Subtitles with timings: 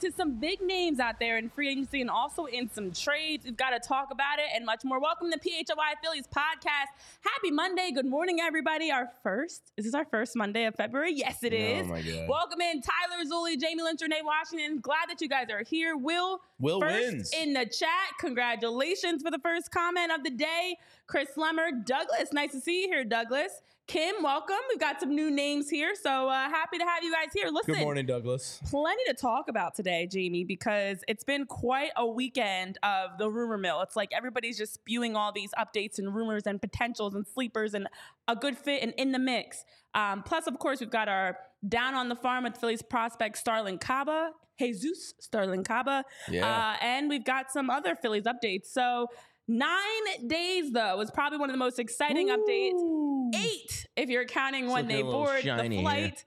[0.00, 3.44] to some big names out there in free agency and also in some trades.
[3.44, 5.00] We've got to talk about it and much more.
[5.00, 6.88] Welcome to PHLY Phillies podcast.
[7.20, 7.90] Happy Monday.
[7.94, 8.90] Good morning, everybody.
[8.90, 11.12] Our first, is this our first Monday of February?
[11.14, 11.86] Yes, it is.
[11.86, 12.28] Oh, my God.
[12.28, 14.80] Welcome in Tyler Zulli, Jamie Lynch, Renee Washington.
[14.80, 15.96] Glad that you guys are here.
[15.96, 17.32] Will, Will first wins.
[17.32, 17.88] in the chat.
[18.20, 20.76] Congratulations for the first comment of the day.
[21.06, 22.32] Chris Lemmer, Douglas.
[22.32, 23.60] Nice to see you here, Douglas.
[23.88, 24.56] Kim, welcome.
[24.70, 27.48] We've got some new names here, so uh, happy to have you guys here.
[27.52, 28.58] Listen, Good morning, Douglas.
[28.70, 33.58] plenty to talk about today, Jamie, because it's been quite a weekend of the rumor
[33.58, 33.82] mill.
[33.82, 37.86] It's like everybody's just spewing all these updates and rumors and potentials and sleepers and
[38.28, 39.64] a good fit and in the mix.
[39.94, 41.36] Um, plus, of course, we've got our
[41.68, 46.46] down on the farm with Phillies prospect Starlyn Caba, Jesus Starlyn Caba, Yeah.
[46.48, 48.66] uh, and we've got some other Phillies updates.
[48.66, 49.08] So.
[49.48, 53.34] Nine days though was probably one of the most exciting updates.
[53.34, 55.82] Eight, if you're counting when they board the shiny here.
[55.82, 56.24] flight.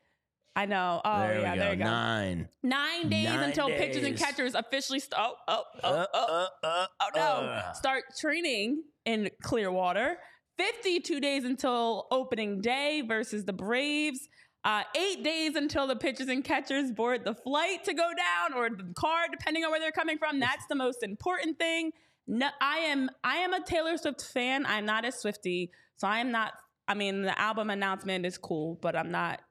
[0.57, 1.01] I know.
[1.03, 1.61] Oh there yeah, go.
[1.61, 1.83] there you go.
[1.83, 2.49] Nine.
[2.63, 6.67] Nine days Nine until pitchers and catchers officially st- oh, oh, oh, Uh, oh, uh,
[6.67, 7.73] uh, oh no uh.
[7.73, 10.17] start training in Clearwater.
[10.57, 14.19] Fifty-two days until opening day versus the Braves.
[14.63, 18.69] Uh, eight days until the pitchers and catchers board the flight to go down or
[18.69, 20.39] the car, depending on where they're coming from.
[20.39, 21.91] That's the most important thing.
[22.27, 24.65] No, I am I am a Taylor Swift fan.
[24.65, 26.53] I'm not a Swiftie, so I am not.
[26.87, 29.41] I mean, the album announcement is cool, but I'm not.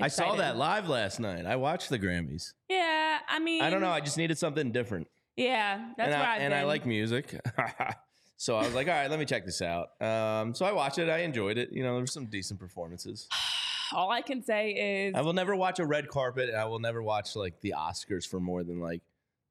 [0.00, 1.46] I saw that live last night.
[1.46, 2.52] I watched the Grammys.
[2.68, 3.90] Yeah, I mean, I don't know.
[3.90, 5.08] I just needed something different.
[5.36, 7.38] Yeah, that's and where I, I've and I like music.
[8.36, 10.00] so I was like, all right, let me check this out.
[10.00, 11.08] Um, so I watched it.
[11.08, 11.70] I enjoyed it.
[11.72, 13.28] You know, there were some decent performances.
[13.92, 14.70] All I can say
[15.06, 17.74] is I will never watch a red carpet, and I will never watch like the
[17.76, 19.00] Oscars for more than like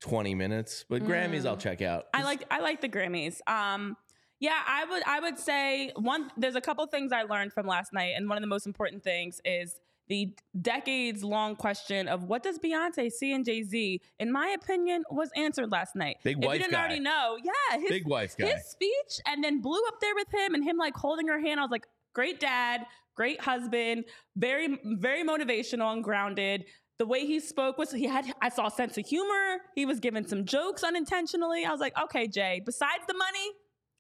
[0.02, 0.86] 20 minutes.
[0.90, 1.48] But Grammys, Mm.
[1.48, 2.06] I'll check out.
[2.14, 3.40] I like I like the Grammys.
[3.48, 3.96] Um,
[4.40, 6.30] yeah, I would I would say one.
[6.38, 9.04] There's a couple things I learned from last night, and one of the most important
[9.04, 14.02] things is the decades long question of what does Beyonce see in Jay Z.
[14.20, 16.18] In my opinion, was answered last night.
[16.24, 16.80] Big if you didn't guy.
[16.80, 18.48] already know, yeah, his, Big wife guy.
[18.48, 21.60] his speech, and then blew up there with him, and him like holding her hand.
[21.60, 22.86] I was like, great dad,
[23.16, 26.66] great husband, very very motivational and grounded.
[26.98, 29.58] The way he spoke was he had I saw a sense of humor.
[29.76, 31.66] He was giving some jokes unintentionally.
[31.66, 32.62] I was like, okay, Jay.
[32.66, 33.52] Besides the money,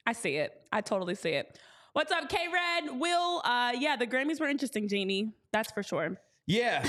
[0.07, 0.53] I see it.
[0.71, 1.59] I totally see it.
[1.93, 2.99] What's up, K Red?
[2.99, 3.41] Will?
[3.43, 5.33] Uh, yeah, the Grammys were interesting, Jamie.
[5.51, 6.17] That's for sure.
[6.47, 6.83] Yeah.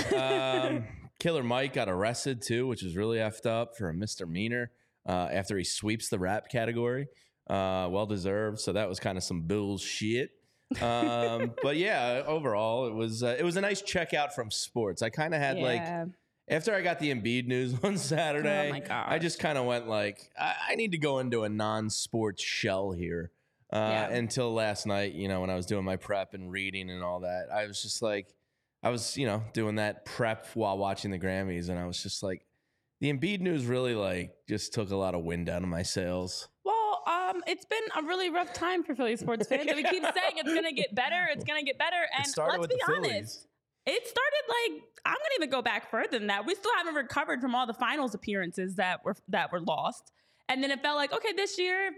[0.67, 0.85] Um,
[1.19, 4.71] Killer Mike got arrested too, which is really effed up for a misdemeanor
[5.07, 7.07] uh, after he sweeps the rap category.
[7.49, 8.59] Uh, well deserved.
[8.59, 10.29] So that was kind of some bullshit.
[10.81, 15.01] Um, but yeah, overall, it was uh, it was a nice checkout from sports.
[15.01, 15.81] I kind of had like
[16.49, 19.05] after I got the Embiid news on Saturday, Oh my gosh.
[19.09, 22.91] I just kind of went like, I, I need to go into a non-sports shell
[22.91, 23.31] here.
[23.71, 24.09] Uh, Yeah.
[24.09, 27.21] Until last night, you know, when I was doing my prep and reading and all
[27.21, 28.27] that, I was just like,
[28.81, 32.23] I was, you know, doing that prep while watching the Grammys, and I was just
[32.23, 32.45] like,
[33.01, 36.47] the Embiid news really like just took a lot of wind out of my sails.
[37.07, 39.65] Um, it's been a really rough time for Philly sports fans.
[39.75, 41.27] we keep saying it's gonna get better.
[41.31, 41.95] It's gonna get better.
[42.17, 43.47] And let's be honest.
[43.85, 46.45] It started like I'm gonna even go back further than that.
[46.45, 50.11] We still haven't recovered from all the finals appearances that were that were lost.
[50.49, 51.91] And then it felt like, okay, this year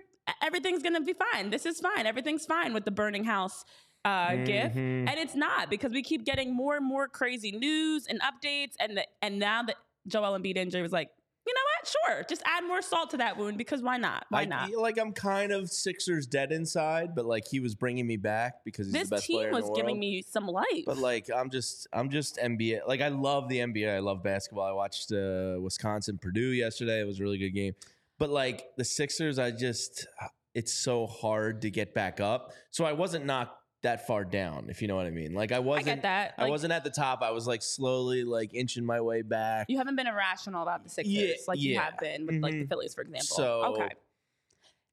[0.44, 1.50] everything's gonna be fine.
[1.50, 2.06] This is fine.
[2.06, 3.66] Everything's fine with the burning house
[4.06, 4.74] uh, gif.
[4.74, 5.10] Mhm.
[5.10, 8.74] And it's not because we keep getting more and more crazy news and updates.
[8.80, 9.76] And the, and now that
[10.08, 11.10] Joel Embiid injury was like,
[11.50, 12.16] you know what?
[12.16, 14.26] Sure, just add more salt to that wound because why not?
[14.30, 14.72] Why I, not?
[14.72, 18.88] Like I'm kind of Sixers dead inside, but like he was bringing me back because
[18.88, 20.00] he's this the best player team in was the giving world.
[20.00, 20.84] me some life.
[20.86, 22.88] But like I'm just I'm just NBA.
[22.88, 23.96] Like I love the NBA.
[23.96, 24.66] I love basketball.
[24.66, 27.02] I watched uh, Wisconsin Purdue yesterday.
[27.02, 27.74] It was a really good game.
[28.20, 30.06] But like the Sixers, I just
[30.54, 32.52] it's so hard to get back up.
[32.70, 35.34] So I wasn't knocked that far down, if you know what I mean.
[35.34, 36.34] Like I I wasn't get that.
[36.38, 37.22] I Like, wasn't at the top.
[37.22, 39.68] I was like slowly like inching my way back.
[39.70, 42.64] You haven't been irrational about the Sixers Yeah, like you have been with like the
[42.66, 42.70] Mhm.
[42.70, 43.24] Phillies, for example.
[43.38, 43.90] So okay,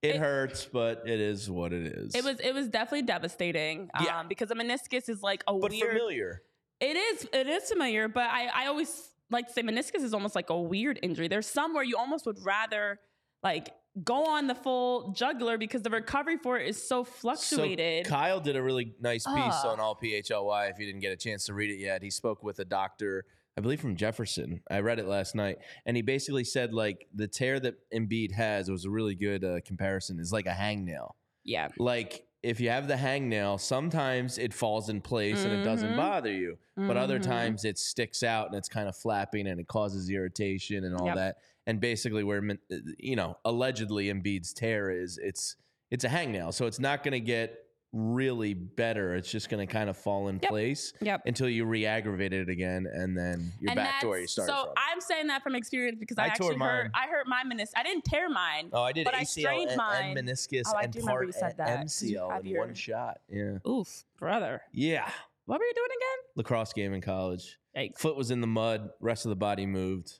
[0.03, 2.15] it, it- hurts, but it is what it is.
[2.15, 3.91] it was it was definitely devastating.
[4.03, 4.21] Yeah.
[4.21, 5.89] Um, because a meniscus is like a but weird.
[5.91, 6.43] familiar.
[6.79, 10.37] It is it is familiar, but I I always like to say meniscus is almost
[10.37, 11.27] like a weird injury.
[11.27, 13.01] There's some where you almost would rather
[13.43, 13.71] like
[14.05, 18.07] go on the full juggler because the recovery for it is so fluctuated.
[18.07, 20.71] So Kyle did a really nice piece on all PHLY.
[20.71, 23.25] If you didn't get a chance to read it yet, he spoke with a doctor,
[23.57, 24.61] I believe from Jefferson.
[24.71, 28.69] I read it last night, and he basically said like the tear that Embiid has
[28.69, 30.21] it was a really good uh, comparison.
[30.21, 31.13] Is like a hangnail.
[31.45, 31.69] yeah.
[31.79, 35.97] Like if you have the hangnail, sometimes it falls in place and it doesn't Mhm.
[35.97, 37.23] bother you, but other Mhm.
[37.25, 41.07] times it sticks out and it's kind of flapping and it causes irritation and all
[41.07, 41.17] Yep.
[41.17, 41.37] that.
[41.67, 45.57] And basically, where min- uh, you know allegedly Embiid's tear is, it's
[45.91, 47.59] it's a hangnail, so it's not going to get
[47.93, 49.15] really better.
[49.15, 50.51] It's just going to kind of fall in Yep.
[50.51, 51.23] place Yep.
[51.27, 54.75] until you re-aggravate it again, and then you're back to where you started so from.
[54.77, 56.91] I'm saying that from experience because I, I actually hurt.
[56.95, 57.71] I hurt my meniscus.
[57.77, 58.69] I didn't tear mine.
[58.73, 60.17] oh, I did but I strained and, mine.
[60.19, 63.21] and meniscus Oh, I and part you said a- that, MCL in your- one shot.
[63.29, 64.63] Yeah, Oof, brother.
[64.73, 65.09] yeah.
[65.47, 66.33] What were you doing again?
[66.35, 67.57] Lacrosse game in college.
[67.77, 67.99] Yikes.
[67.99, 68.91] Foot was in the mud.
[69.01, 70.19] Rest of the body moved.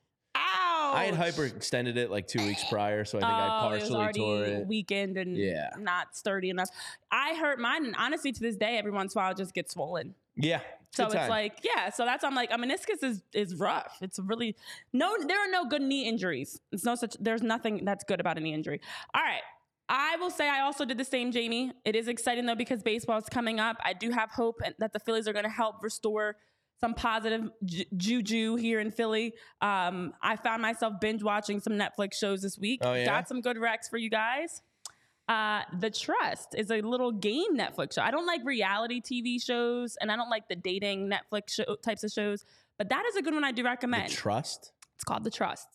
[0.95, 3.81] I had hyperextended it like two weeks prior, so I think I Oh, it was
[3.83, 4.67] partially already tore it.
[4.67, 5.71] weakened and Yeah.
[5.79, 6.69] not sturdy enough.
[7.11, 9.55] I hurt mine, and honestly, to this day, every once in a while, it just
[9.55, 10.15] gets swollen.
[10.37, 10.61] Yeah.
[10.91, 11.29] So it's time.
[11.29, 11.91] like, yeah.
[11.91, 13.99] So that's I'm like, a meniscus is is rough.
[14.01, 14.57] It's really
[14.93, 15.15] no.
[15.27, 16.61] There are no good knee injuries.
[16.73, 17.17] It's no such.
[17.21, 18.81] There's nothing that's good about a knee injury.
[19.15, 19.43] All right.
[19.89, 21.73] I will say I also did the same, Jamie.
[21.85, 23.77] It is exciting though because baseball is coming up.
[23.85, 26.37] I do have hope that the Phillies are going to help restore
[26.81, 29.35] some positive ju- juju here in Philly.
[29.61, 32.81] Um, I found myself binge watching some Netflix shows this week.
[32.83, 33.05] Oh, yeah?
[33.07, 34.63] Got some good recs for you guys.
[35.29, 38.03] Uh, the Trust is a little game Netflix show.
[38.03, 42.05] I don't like reality TV shows, and I don't like the dating Netflix show, types
[42.05, 42.45] of shows.
[42.79, 44.13] But that is a good one I do the recommend.
[44.13, 44.73] trust.
[44.95, 45.67] it's called The Trust.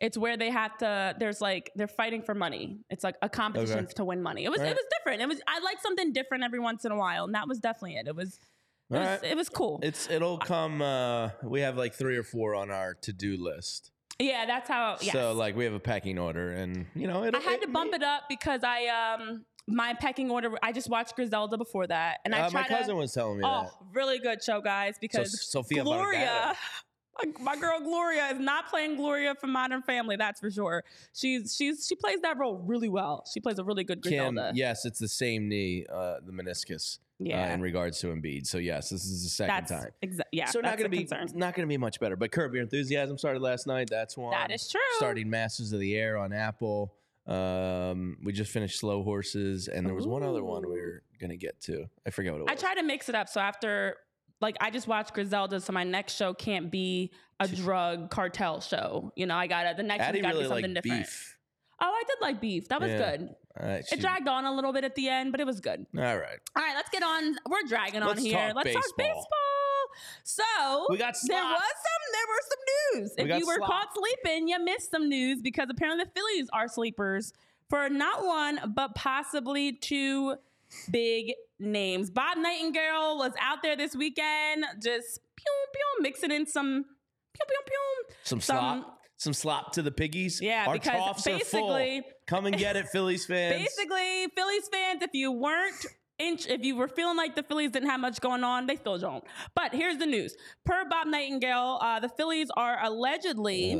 [0.00, 1.14] It's where they have to.
[1.18, 2.78] There's like they're fighting for money.
[2.90, 3.92] It's like a competition Okay.
[3.96, 4.44] to win money.
[4.44, 4.70] It was Right.
[4.70, 5.22] it was different.
[5.22, 7.96] It was I like something different every once in a while, and that was definitely
[7.96, 8.08] it.
[8.08, 8.40] It was
[8.90, 9.24] it, was, right.
[9.24, 9.80] it was cool.
[9.82, 10.82] It's it'll come.
[10.82, 13.90] Uh, we have like three or four on our to do list.
[14.18, 14.98] yeah, that's how.
[15.00, 15.12] Yes.
[15.12, 17.34] So like we have a packing order, and you know it.
[17.34, 20.52] I had to bump it up because I um my pecking order.
[20.62, 22.96] I just watched Griselda before that, and I Uh, my cousin to.
[22.96, 24.96] was telling me Oh, really good show, guys!
[25.00, 26.54] Because So Sophia Gloria,
[27.22, 27.38] Vergara.
[27.40, 30.16] my, girl Gloria is not playing Gloria from Modern Family.
[30.16, 30.84] That's for sure.
[31.14, 33.24] She's she's she plays that role really well.
[33.32, 37.50] She plays a really good Kim, yes, it's the same knee, uh, the meniscus, yeah.
[37.50, 38.46] uh, in regards to Embiid.
[38.46, 39.90] So yes, this is the second that's time.
[40.04, 40.46] exa- yeah.
[40.46, 41.28] so not going to be concern.
[41.38, 42.16] not going to be much better.
[42.16, 43.88] But Curb Your Enthusiasm started last night.
[43.90, 44.32] That's one.
[44.32, 44.80] That is true.
[44.96, 46.94] Starting Masters of the Air on Apple.
[47.26, 50.80] Um, we just finished Slow Horses, and there was one other one we Ooh.
[50.80, 51.86] were going to get to.
[52.06, 52.52] I forget what it was.
[52.52, 53.28] I try to mix it up.
[53.28, 53.96] So after,
[54.40, 59.10] like, I just watched Griselda, so my next show can't be a drug cartel show.
[59.16, 61.06] You know, I got to the next Addie one got to really be something different.
[61.06, 61.38] beef.
[61.80, 62.68] Oh, I did like beef.
[62.68, 63.16] That was Yeah.
[63.16, 63.34] good.
[63.56, 65.86] It dragged on a little bit at the end, but it was good.
[65.96, 66.38] all right.
[66.56, 67.36] All right, let's get on.
[67.48, 68.48] We're dragging on Let's here.
[68.48, 69.14] talk let's talk baseball.
[69.14, 69.24] baseball.
[70.24, 72.02] So We got there was some.
[72.12, 73.12] There were some news.
[73.18, 76.66] We if you were caught sleeping, you missed some news because apparently the Phillies are
[76.68, 77.32] sleepers
[77.70, 80.36] for not one but possibly two
[80.90, 82.10] big names.
[82.10, 86.84] Bob Nightingale was out there this weekend, just pew pew, mixing in some
[87.32, 88.14] pew pew pew.
[88.24, 88.86] Some Some-.
[89.16, 90.40] Some slop to the piggies.
[90.40, 91.68] Yeah, Our because troughs are full.
[91.74, 93.62] basically, Come and get it, Phillies fans.
[93.62, 95.86] basically, Phillies fans, if you weren't
[96.18, 98.98] inch, if you were feeling like the Phillies didn't have much going on, they still
[98.98, 99.24] don't.
[99.54, 103.74] But here's the news: per Bob Nightingale, uh, the Phillies are allegedly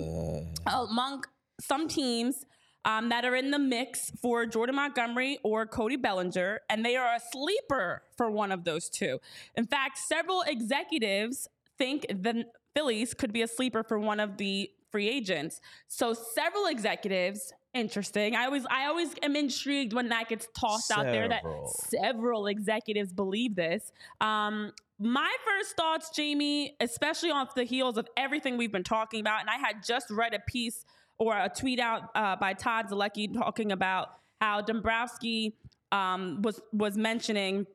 [0.66, 1.25] Uh, among
[1.60, 2.44] some teams.
[2.87, 7.14] Um, that are in the mix for Jordan Montgomery or Cody Bellinger, and they are
[7.14, 9.20] a sleeper for one of those two.
[9.54, 11.48] In fact, several executives
[11.78, 12.44] think the
[12.75, 15.60] Phillies could be a sleeper for one of the free agents.
[15.88, 18.36] So several executives, interesting.
[18.36, 21.68] I always I always am intrigued when that gets tossed out there that Several.
[21.88, 23.90] several executives believe this.
[24.20, 24.70] Um,
[25.00, 29.50] my first thoughts, Jamie, especially off the heels of everything we've been talking about, and
[29.50, 30.84] I had just read a piece
[31.18, 34.10] or a tweet out uh, by Todd Zolecki talking about
[34.40, 35.56] how Dombrowski
[35.90, 37.66] um, was was mentioning.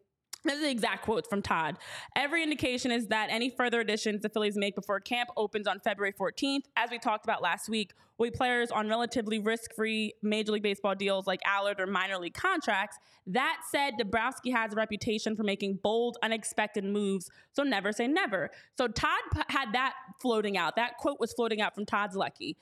[0.46, 1.78] This is the exact quote from Todd.
[2.16, 6.14] Every indication is that any further additions the Phillies make before camp opens on February
[6.14, 10.64] 14th, as we talked about last week, will be players on relatively risk-free Major League
[10.64, 12.98] Baseball deals like Allard or minor league contracts.
[13.28, 18.50] That said, Dombrowski has a reputation for making bold, unexpected moves, so never say never.
[18.78, 19.20] So Todd
[19.50, 20.78] had that floating out.
[20.78, 22.56] That quote was floating out from Todd's Zolecki.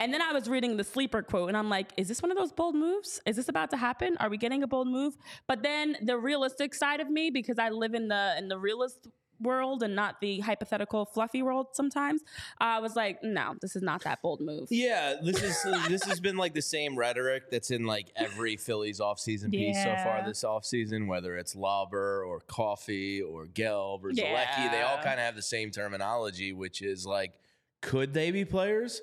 [0.00, 2.36] And then I was reading the sleeper quote, and I'm like, is this one of
[2.36, 3.20] those bold moves?
[3.26, 4.16] Is this about to happen?
[4.18, 5.16] Are we getting a bold move?
[5.46, 9.06] But then the realistic side of me, because I live in the in the realist
[9.40, 12.22] world and not the hypothetical fluffy world sometimes,
[12.58, 14.68] I was like, no, this is not that bold move.
[14.70, 18.56] Yeah, this is uh, this has been like the same rhetoric that's in like every
[18.56, 20.26] Phillies offseason piece so far Yeah.
[20.26, 24.70] this offseason, whether it's Lauber or Coffey or Gelb or Zolecki.
[24.72, 27.34] They all kind of have the same terminology, which is like,
[27.80, 29.00] could they be players?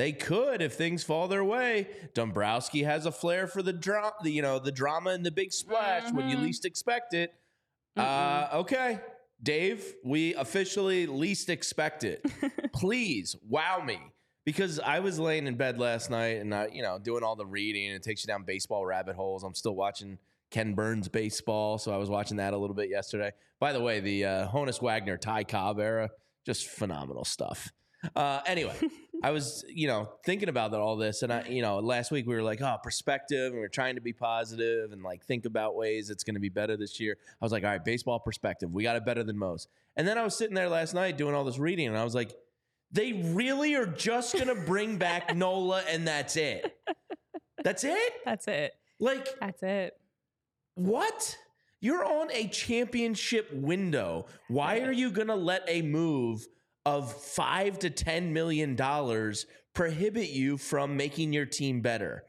[0.00, 1.86] They could if things fall their way.
[2.14, 6.10] Dombrowski has a flair for the drama, you know, the drama and the big splash
[6.10, 6.42] when you Mhm.
[6.44, 7.34] least expect it.
[7.98, 8.98] Uh, okay,
[9.42, 12.24] Dave, we officially least expect it.
[12.72, 13.98] Please wow me
[14.46, 17.44] because I was laying in bed last night and I, you know, doing all the
[17.44, 17.88] reading.
[17.88, 19.42] And it takes you down baseball rabbit holes.
[19.44, 20.16] I'm still watching
[20.50, 23.32] Ken Burns baseball, so I was watching that a little bit yesterday.
[23.58, 26.08] By the way, the uh, Honus Wagner Ty Cobb era,
[26.46, 27.70] just phenomenal stuff.
[28.16, 28.74] Uh, anyway,
[29.22, 32.34] I was, you know, thinking about all this, and I, you know, last week we
[32.34, 35.76] were like, oh, perspective, and we are trying to be positive and like think about
[35.76, 37.18] ways it's going to be better this year.
[37.40, 39.68] I was like, all right, baseball perspective, we got it better than most.
[39.96, 42.14] And then I was sitting there last night doing all this reading, and I was
[42.14, 42.34] like,
[42.92, 46.76] they really are just going to bring back Nola, and that's it.
[47.62, 48.12] That's it.
[48.24, 48.72] That's it.
[48.98, 49.94] Like, That's it.
[50.74, 51.36] what?
[51.82, 54.26] You're on a championship window.
[54.48, 56.46] Why are you going to let a move
[56.86, 62.24] of five to ten million dollars prohibit you from making your team better?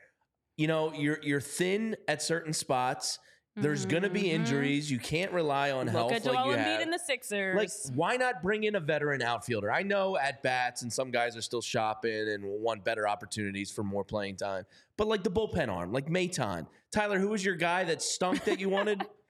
[0.57, 3.19] You know, you're you're thin at certain spots.
[3.57, 4.31] There's going to be Mhm.
[4.33, 4.89] injuries.
[4.89, 6.81] You can't rely on Look health at like Joel you Embiid have.
[6.81, 7.57] and the Sixers.
[7.57, 9.69] Like, why not bring in a veteran outfielder?
[9.69, 13.83] I know at bats and some guys are still shopping and want better opportunities for
[13.83, 14.65] more playing time.
[14.95, 16.65] But like the bullpen arm, like Maton.
[16.93, 19.05] Tyler, who was your guy that stunk that you wanted?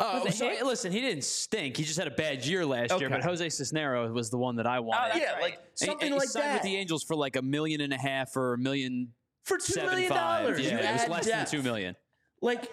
[0.00, 0.62] Oh, Was so Hicks?
[0.62, 1.76] listen, he didn't stink.
[1.76, 3.10] He just had a bad year last year.
[3.10, 5.08] But Jose Cisneros was the one that I oh, wanted.
[5.14, 5.42] that's yeah, right.
[5.42, 6.52] like And- something and he like signed that.
[6.54, 9.12] with the Angels for like a million and a half or a million
[9.44, 10.44] for two seven million five.
[10.44, 10.60] dollars.
[10.60, 11.50] Yeah, you it was less depth.
[11.50, 11.96] than two million.
[12.40, 12.70] Like,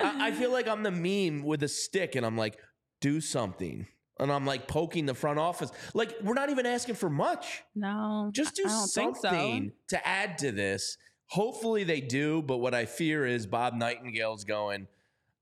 [0.00, 2.56] I, I feel like I'm the meme with a stick, and I'm like,
[3.00, 3.86] do something.
[4.20, 5.70] And I'm like poking the front office.
[5.94, 7.62] Like, we're not even asking for much.
[7.74, 8.86] no, Just do I so.
[8.86, 10.96] something to add to this.
[11.30, 14.86] Hopefully they do, but what I fear is Bob Nightingale's going,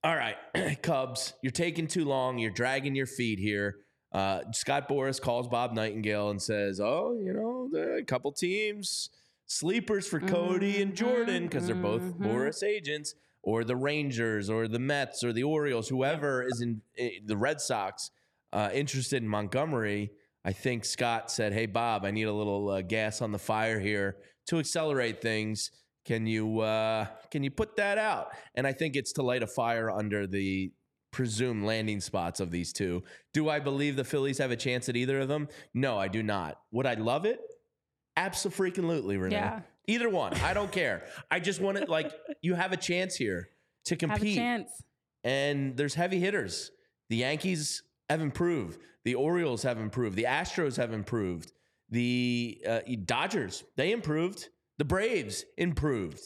[0.06, 0.36] all right,
[0.82, 2.38] Cubs, you're taking too long.
[2.38, 3.78] You're dragging your feet here.
[4.12, 9.10] Uh, Scott Boras calls Bob Nightingale and says, oh, you know, a couple teams,
[9.46, 12.18] sleepers for Cody and Jordan, because they're both mhm.
[12.18, 16.82] Boras agents, or the Rangers, or the Mets, or the Orioles, whoever is in
[17.24, 18.12] the Red Sox
[18.52, 20.12] uh, interested in Montgomery.
[20.44, 23.80] I think Scott said, "Hey Bob, I need a little uh, gas on the fire
[23.80, 25.72] here to accelerate things.
[26.06, 29.46] Can you uh, can you put that out?" And I think it's to light a
[29.46, 30.72] fire under the
[31.10, 33.02] presumed landing spots of these two.
[33.32, 35.48] Do I believe the Phillies have a chance at either of them?
[35.74, 36.58] No, I do not.
[36.72, 37.40] Would I love it?
[38.16, 39.36] Absolutely, Renee.
[39.36, 39.60] Yeah.
[39.88, 40.34] Either one.
[40.40, 41.04] I don't care.
[41.30, 43.48] I just want it like you have a chance here
[43.86, 44.70] to Have a compete chance.
[45.24, 46.70] and there's heavy hitters.
[47.08, 48.80] The Yankees have improved.
[49.04, 50.16] The Orioles have improved.
[50.16, 51.52] The Astros have improved.
[51.90, 54.48] The uh, Dodgers they improved.
[54.78, 56.20] The Braves improved.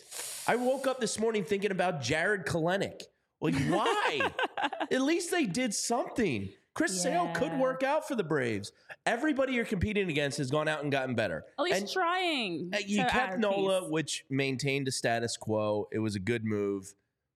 [0.46, 3.02] I woke up this morning thinking about Jarred Kelenic.
[3.40, 4.20] Like, why?
[4.90, 6.50] At least they did something.
[6.74, 8.72] Chris Sale could work out for the Braves.
[9.06, 11.44] Everybody you're competing against has gone out and gotten better.
[11.58, 12.70] At least And- trying.
[12.74, 13.90] uh, You kept Nola, peace.
[13.90, 15.88] which maintained a status quo.
[15.92, 16.92] It was a good move.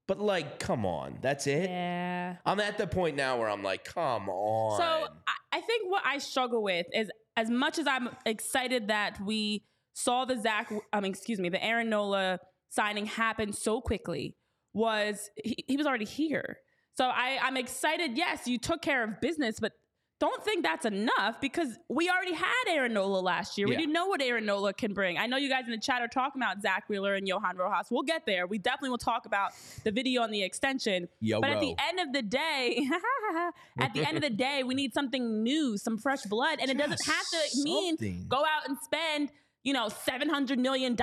[0.06, 1.70] But like, come on, that's it.
[1.70, 2.36] Yeah.
[2.44, 4.78] I'm at the point now where I'm like, come on.
[4.78, 4.84] So
[5.26, 9.64] I, I think what I struggle with is as much as I'm excited that we
[9.94, 14.36] saw the Zack, I mean, excuse me, the Aaron Nola signing happen so quickly
[14.74, 16.58] was he, he was already here.
[16.96, 18.16] So I, I'm excited.
[18.16, 19.72] Yes, you took care of business, but
[20.20, 23.66] don't think that's enough because we already had Aaron Nola last year.
[23.66, 23.80] We Yeah.
[23.80, 25.18] didn't know what Aaron Nola can bring.
[25.18, 27.88] I know you guys in the chat are talking about Zack Wheeler and Johan Rojas.
[27.90, 28.46] We'll get there.
[28.46, 29.50] We definitely will talk about
[29.82, 31.08] the video on the extension.
[31.20, 32.88] Yo, But at the end of the day,
[33.78, 36.58] at the end of the day, we need something new, some fresh blood.
[36.60, 38.26] And it doesn't have to mean something.
[38.28, 39.30] go out and spend,
[39.64, 40.96] you know, $700 million,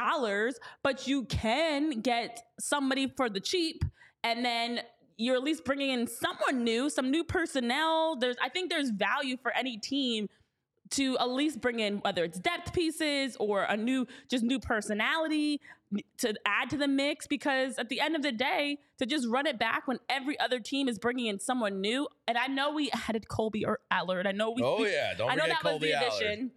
[0.84, 3.84] but you can get somebody for the cheap
[4.24, 4.82] and then
[5.18, 8.16] you're at least bringing in someone new, some new personnel.
[8.16, 10.28] There's, I think there's value for any team
[10.92, 15.62] to at least bring in whether it's depth pieces or a new just new personality
[16.18, 19.46] to add to the mix because at the end of the day to just run
[19.46, 22.92] it back when every other team is bringing in someone new and I know we
[23.08, 26.20] added Colby or Allard I know we oh yeah, don't I know that Colby was
[26.20, 26.52] the Allard.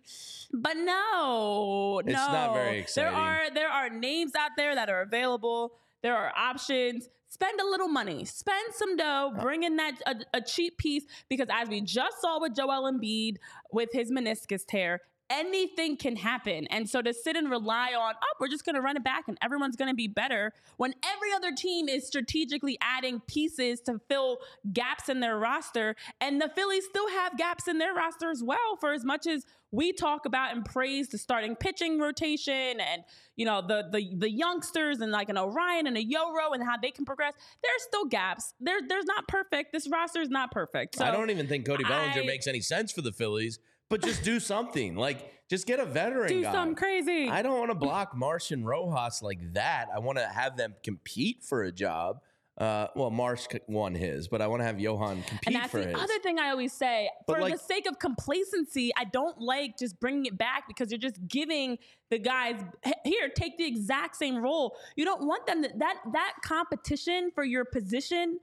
[0.55, 5.03] But no It's no not very there are there are names out there that are
[5.03, 5.75] available.
[6.03, 7.09] There are options.
[7.29, 8.25] Spend a little money.
[8.25, 9.33] Spend some dough.
[9.37, 9.41] Uh.
[9.41, 13.37] bring in that a, a cheap piece because as we just saw with Joel Embiid
[13.73, 16.67] with his meniscus tear anything can happen.
[16.69, 19.25] And so to sit and rely on oh we're just going to run it back
[19.29, 24.01] and everyone's going to be better when every other team is strategically adding pieces to
[24.09, 24.39] fill
[24.73, 28.77] gaps in their roster and the Phillies still have gaps in their roster as well
[28.81, 33.03] for as much as we talk about and praise the starting pitching rotation and
[33.37, 36.77] you know the the the youngsters and like an Orion and a Yoro and how
[36.81, 37.35] they can progress.
[37.63, 38.55] There's still gaps.
[38.61, 39.73] There there's not perfect.
[39.73, 40.97] This roster is not perfect.
[40.97, 43.59] So I don't even think Cody Bellinger I- makes any sense for the Phillies.
[43.91, 44.97] But just do something.
[44.97, 46.53] Like, just get a veteran do guy.
[46.53, 47.29] something crazy.
[47.29, 49.89] I don't want to block Martian Rojas like that.
[49.95, 52.21] I want to have them compete for a job.
[52.57, 55.81] Uh, well, Marsh won his, but I want to have Johan compete and that's for
[55.81, 55.97] the his.
[55.97, 57.11] other thing I always say.
[57.27, 60.93] But For like- the sake of complacency, I don't like just bringing it back because
[60.93, 61.79] you're just giving
[62.11, 62.61] the guys
[63.05, 64.77] here take the exact same role.
[64.95, 68.39] You don't want them to, that that competition for your position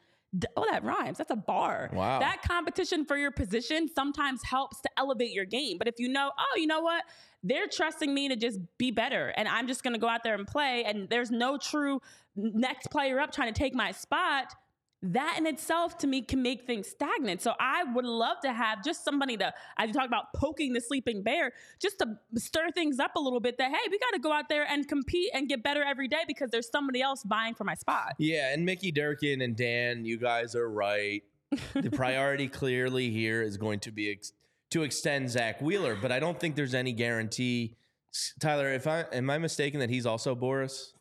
[0.56, 1.18] Oh, that rhymes.
[1.18, 1.90] That's a bar.
[1.92, 2.20] Wow.
[2.20, 5.78] That competition for your position sometimes helps to elevate your game.
[5.78, 7.04] But if you know, oh, you know what?
[7.44, 10.36] They're trusting me to just be better and I'm just going to go out there
[10.36, 12.00] and play and there's no true
[12.36, 14.54] next player up trying to take my spot.
[15.04, 17.42] That in itself to me can make things stagnant.
[17.42, 20.80] So I would love to have just somebody to, as you talk about poking the
[20.80, 24.20] sleeping bear, just to stir things up a little bit that, hey, we got to
[24.20, 27.56] go out there and compete and get better every day because there's somebody else vying
[27.56, 28.14] for my spot.
[28.20, 31.24] Yeah, and Mickey Durkin and Dan, you guys are right.
[31.74, 34.34] the priority clearly here is going to be ex-
[34.70, 37.76] to extend Zack Wheeler, but I don't think there's any guarantee.
[38.40, 40.94] Tyler, if I am I mistaken that he's also Boras?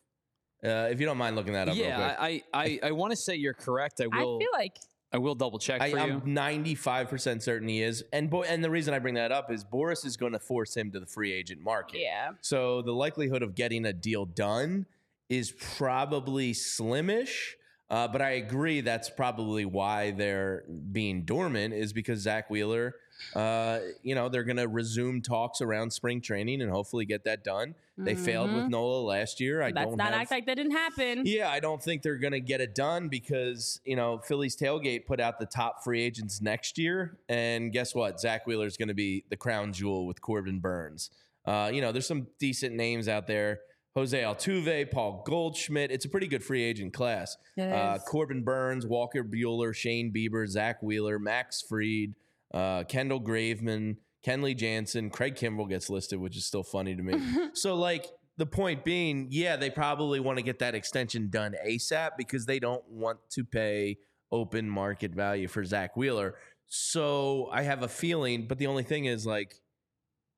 [0.63, 2.43] Uh, if you don't mind looking that up, real Yeah, quick.
[2.53, 3.99] I I, I want to say you're correct.
[4.01, 4.15] I will.
[4.15, 4.39] I will.
[4.39, 4.77] feel like
[5.13, 6.03] I will double check I, for you.
[6.03, 8.03] I'm 95% certain he is.
[8.13, 10.75] And bo- and the reason I bring that up is Boras is going to force
[10.75, 11.99] him to the free agent market.
[12.01, 12.31] yeah.
[12.41, 14.85] So the likelihood of getting a deal done
[15.29, 17.55] is probably slimish.
[17.89, 20.63] Uh, but I agree that's probably why they're
[20.93, 22.95] being dormant is because Zack Wheeler,
[23.35, 27.43] uh, you know, they're going to resume talks around spring training and hopefully get that
[27.43, 27.75] done.
[27.97, 29.61] They failed with Nola last year.
[29.61, 31.21] I Let's don't not have, act like that didn't happen.
[31.25, 35.05] yeah, I don't think they're going to get it done because, you know, Phillies tailgate
[35.05, 37.19] put out the top free agents next year.
[37.29, 38.19] And guess what?
[38.19, 41.11] Zack Wheeler is going to be the crown jewel with Corbin Burnes.
[41.45, 43.59] Uh, you know, there's some decent names out there.
[43.93, 45.91] Jose Altuve, Paul Goldschmidt.
[45.91, 47.37] It's a pretty good free agent class.
[47.59, 47.99] Uh.
[47.99, 52.15] Corbin Burnes, Walker Buehler, Shane Bieber, Zack Wheeler, Max Fried,
[52.53, 57.19] uh, Kendall Graveman, Kenley Jansen, Craig Kimbrel gets listed, which is still funny to me.
[57.53, 58.05] so, like,
[58.37, 62.59] the point being, yeah, they probably want to get that extension done ASAP because they
[62.59, 63.97] don't want to pay
[64.31, 66.35] open market value for Zack Wheeler.
[66.67, 69.55] So I have a feeling, but the only thing is like,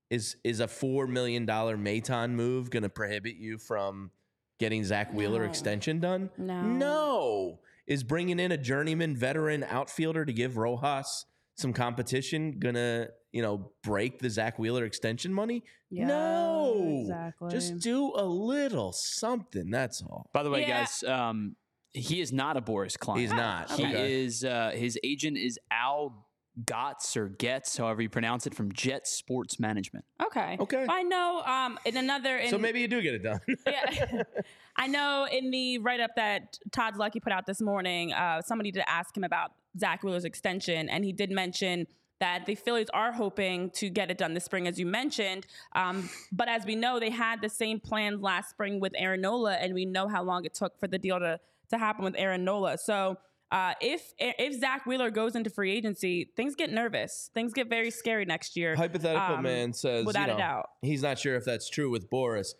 [0.10, 4.11] is is a four million dollar Maton move going to prohibit you from
[4.59, 5.50] getting Zack Wheeler No.
[5.50, 6.29] extension done?
[6.37, 6.61] No.
[6.64, 7.59] No.
[7.87, 13.72] Is bringing in a journeyman veteran outfielder to give Rojas some competition gonna you know
[13.83, 15.63] break the Zack Wheeler extension money?
[15.89, 17.51] Yeah, no, exactly.
[17.51, 19.70] Just do a little something.
[19.70, 20.29] That's all.
[20.33, 20.79] By the way, Yeah.
[20.81, 21.55] guys, um,
[21.94, 23.22] he is not a Boras client.
[23.22, 23.72] He's not.
[23.72, 24.24] He Okay.
[24.24, 24.44] is.
[24.44, 26.27] Uh, his agent is Al
[26.66, 30.05] Gotts or Getz, however you pronounce it, from Jet Sports Management.
[30.24, 30.57] Okay.
[30.59, 30.85] Okay.
[30.87, 31.42] I know.
[31.46, 32.37] Um, in another.
[32.37, 33.39] In, so maybe you do get it done.
[33.68, 34.24] yeah.
[34.75, 38.72] I know in the write up that Todd Zolecki put out this morning, uh, somebody
[38.72, 41.87] did ask him about Zack Wheeler's extension, and he did mention
[42.20, 45.46] that the Phillies are hoping to get it done this spring, as you mentioned.
[45.75, 49.55] Um, but as we know, they had the same plans last spring with Aaron Nola,
[49.55, 51.39] and we know how long it took for the deal to,
[51.70, 52.77] to happen with Aaron Nola.
[52.77, 53.18] So
[53.53, 57.29] uh, if if Zack Wheeler goes into free agency, things get nervous.
[57.33, 58.75] Things get very scary next year.
[58.75, 60.66] Hypothetical Um, man says, without you a doubt.
[60.81, 62.53] he's not sure if that's true with Boras.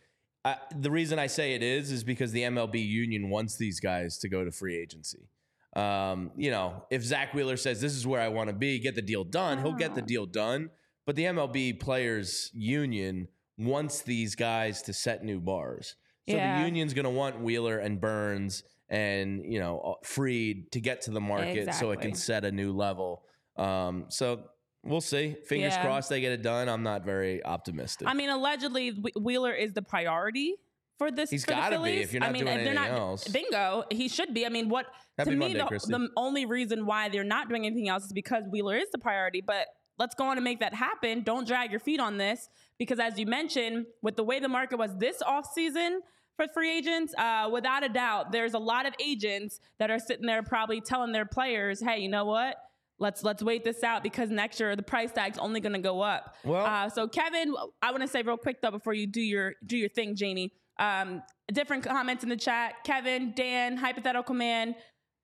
[0.45, 4.17] Uh, the reason I say it is is because the MLB union wants these guys
[4.19, 5.29] to go to free agency.
[5.75, 8.93] Um, you know, if Zack Wheeler says this is where I want to be, get
[8.95, 10.06] the deal done, he'll get the Ah.
[10.06, 10.69] deal done.
[11.06, 13.27] But the MLB players union
[13.58, 15.95] wants these guys to set new bars.
[16.29, 16.60] So Yeah.
[16.60, 21.12] the union's going to want Wheeler and Burnes and you know Fried to get to
[21.12, 23.24] the market so it can set a new level.
[23.58, 24.43] Um, so
[24.84, 25.36] we'll see.
[25.48, 25.84] Fingers Yeah.
[25.84, 26.69] crossed they get it done.
[26.69, 28.08] I'm not very optimistic.
[28.08, 30.56] I mean, allegedly Wheeler is the priority
[30.98, 31.30] for this.
[31.30, 33.28] He's the gotta be if you're not I mean, doing if they're anything not, else.
[33.28, 34.46] Bingo, he should be.
[34.46, 37.65] I mean, what Happy to me Monday, the, the only reason why they're not doing
[37.65, 39.41] anything else is because Wheeler is the priority.
[39.41, 39.67] But
[39.98, 41.22] let's go on and make that happen.
[41.24, 44.78] Don't drag your feet on this because, as you mentioned, with the way the market
[44.78, 46.00] was this offseason
[46.38, 50.26] for free agents, uh, without a doubt, there's a lot of agents that are sitting
[50.26, 52.58] there probably telling their players, "Hey, you know what?"
[53.00, 56.02] Let's let's wait this out because next year the price tag's only going to go
[56.02, 56.36] up.
[56.43, 59.56] Well- uh, so Kevin, I want to say real quick though before you do your
[59.65, 60.54] do your thing, Jamie.
[60.80, 62.76] Um, different comments in the chat.
[62.84, 64.76] Kevin, Dan, hypothetical man.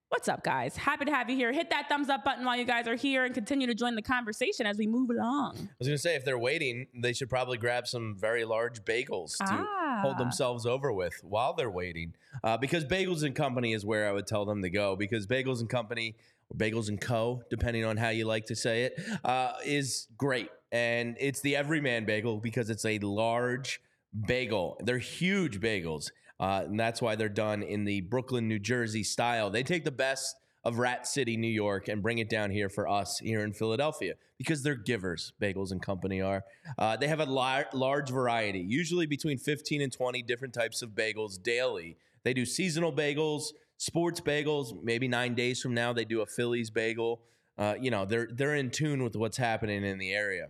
[0.09, 0.75] What's up, guys?
[0.75, 1.51] Happy to have you here.
[1.53, 4.01] Hit that thumbs up button while you guys are here and continue to join the
[4.01, 5.55] conversation as we move along.
[5.57, 8.83] I was going to say, if they're waiting, they should probably grab some very large
[8.83, 9.88] bagels to Ah.
[10.01, 12.13] Hold themselves over with while they're waiting.
[12.43, 14.95] Uh, because Bagels and Company is where I would tell them to go.
[14.95, 16.15] Because Bagels and Company,
[16.49, 20.49] or Bagels and Co., depending on how you like to say it, uh, is great.
[20.71, 23.81] And it's the everyman bagel because it's a large
[24.27, 24.77] bagel.
[24.83, 26.11] They're huge bagels.
[26.39, 29.49] Uh, and that's why they're done in the Brooklyn, New Jersey style.
[29.49, 32.87] They take the best of Rat City, New York, and bring it down here for
[32.87, 35.33] us here in Philadelphia because they're givers.
[35.41, 36.43] Bagels and Company are.
[36.77, 40.91] Uh, they have a lar- large variety, usually between 15 and 20 different types of
[40.91, 41.97] bagels daily.
[42.23, 44.73] They do seasonal bagels, sports bagels.
[44.83, 47.21] Maybe nine days from now, they do a Phillies bagel.
[47.57, 50.47] Uh, you know, they're they're in tune with what's happening in the area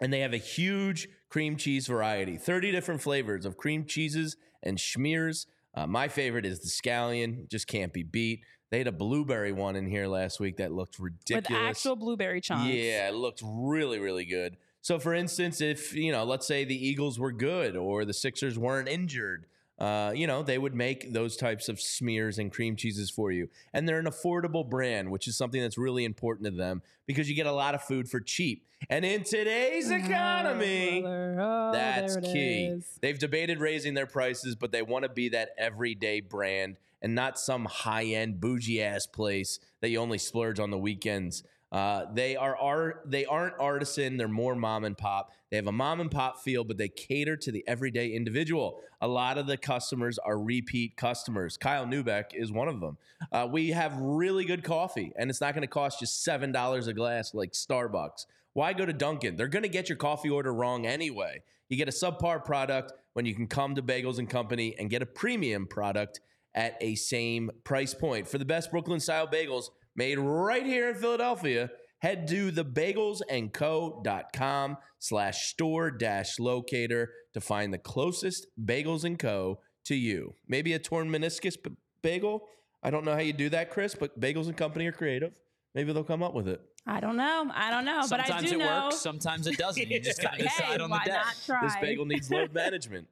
[0.00, 4.78] and they have a huge cream cheese variety 30 different flavors of cream cheeses and
[4.78, 9.52] schmears uh, my favorite is the scallion just can't be beat They had a blueberry
[9.52, 11.48] one in here last week that looked ridiculous.
[11.50, 12.66] With actual blueberry chunks.
[12.66, 14.56] Yeah, it looked really, really good.
[14.80, 18.58] So, for instance, if you know, let's say the Eagles were good or the Sixers
[18.58, 19.46] weren't injured,
[19.78, 23.48] uh, you know, they would make those types of smears and cream cheeses for you,
[23.72, 27.34] and they're an affordable brand, which is something that's really important to them because you
[27.34, 28.66] get a lot of food for cheap.
[28.90, 32.66] And in today's economy, Oh, that's key.
[32.66, 32.98] is.
[33.00, 37.38] They've debated raising their prices, but they want to be that everyday brand and not
[37.38, 41.44] some high end bougie ass place that you only splurge on the weekends.
[41.70, 43.02] Uh, they are art.
[43.04, 44.16] They aren't artisan.
[44.16, 45.32] They're more mom and pop.
[45.50, 48.80] They have a mom and pop feel, but they cater to the everyday individual.
[49.00, 51.56] A lot of the customers are repeat customers.
[51.56, 52.96] Kyle Newbeck is one of them.
[53.30, 56.86] Uh, we have really good coffee, and it's not going to cost you seven dollars
[56.86, 58.26] a glass like Starbucks.
[58.54, 59.36] Why go to Dunkin'?
[59.36, 61.42] They're going to get your coffee order wrong anyway.
[61.68, 65.02] You get a subpar product when you can come to Bagels and Company and get
[65.02, 66.20] a premium product
[66.54, 68.28] at a same price point.
[68.28, 75.46] For the best Brooklyn style bagels made right here in Philadelphia, head to thebagelsandco.com slash
[75.48, 79.60] store dash locator to find the closest Bagels and Co.
[79.84, 80.34] to you.
[80.48, 81.70] Maybe a torn meniscus b-
[82.02, 82.46] bagel?
[82.82, 85.32] I don't know how you do that, Chris, but Bagels and Company are creative.
[85.74, 86.60] Maybe they'll come up with it.
[86.86, 87.50] I don't know.
[87.54, 88.02] I don't know.
[88.10, 88.84] but I sometimes do it know.
[88.84, 89.90] works, sometimes it doesn't.
[89.90, 91.12] You just gotta Hey, decide on the why day.
[91.12, 91.62] not try?
[91.64, 93.08] This bagel needs load management.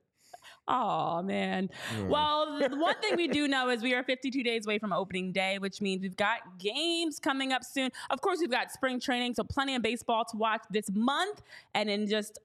[0.68, 1.70] Oh man.
[1.96, 2.08] Mm.
[2.08, 5.58] Well, one thing we do know is we are 52 days away from opening day,
[5.58, 7.90] which means we've got games coming up soon.
[8.10, 11.42] Of course, we've got spring training, so plenty of baseball to watch this month,
[11.74, 12.38] and in just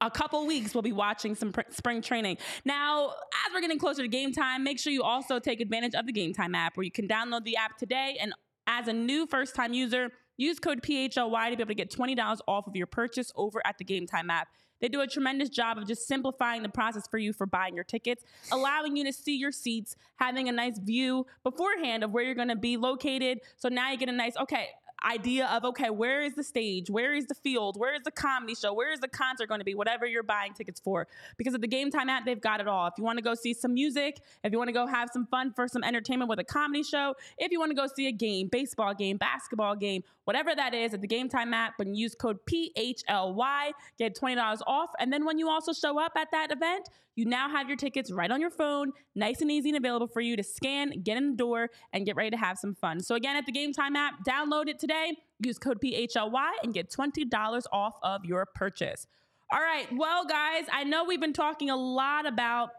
[0.00, 2.38] a couple weeks we'll be watching some pr- spring training.
[2.64, 6.06] Now, as we're getting closer to game time, make sure you also take advantage of
[6.06, 8.32] the Game Time app, where you can download the app today and
[8.68, 12.38] as a new first time user, use code PHLY to be able to get $20
[12.46, 14.48] off of your purchase over at the Game Time app.
[14.80, 17.84] They do a tremendous job of just simplifying the process for you for buying your
[17.84, 22.34] tickets, allowing you to see your seats, having a nice view beforehand of where you're
[22.34, 23.40] going to be located.
[23.56, 24.68] So now you get a nice, okay,
[25.04, 26.90] idea of okay where is the stage?
[26.90, 27.78] Where is the field?
[27.78, 28.72] Where is the comedy show?
[28.72, 29.74] Where is the concert going to be?
[29.74, 31.06] Whatever you're buying tickets for.
[31.36, 32.86] Because at the game time app they've got it all.
[32.86, 35.26] If you want to go see some music if you want to go have some
[35.26, 38.12] fun for some entertainment with a comedy show if you want to go see a
[38.12, 42.14] game baseball game basketball game whatever that is at the game time app when use
[42.14, 44.90] code phly get $20 off.
[44.98, 48.12] And then when you also show up at that event you now have your tickets
[48.12, 51.32] right on your phone, nice and easy and available for you to scan, get in
[51.32, 53.00] the door, and get ready to have some fun.
[53.00, 56.90] So, again, at the Game Time app, download it today, use code PHLY, and get
[56.90, 59.08] $20 off of your purchase.
[59.52, 62.70] All right, well, guys, I know we've been talking a lot about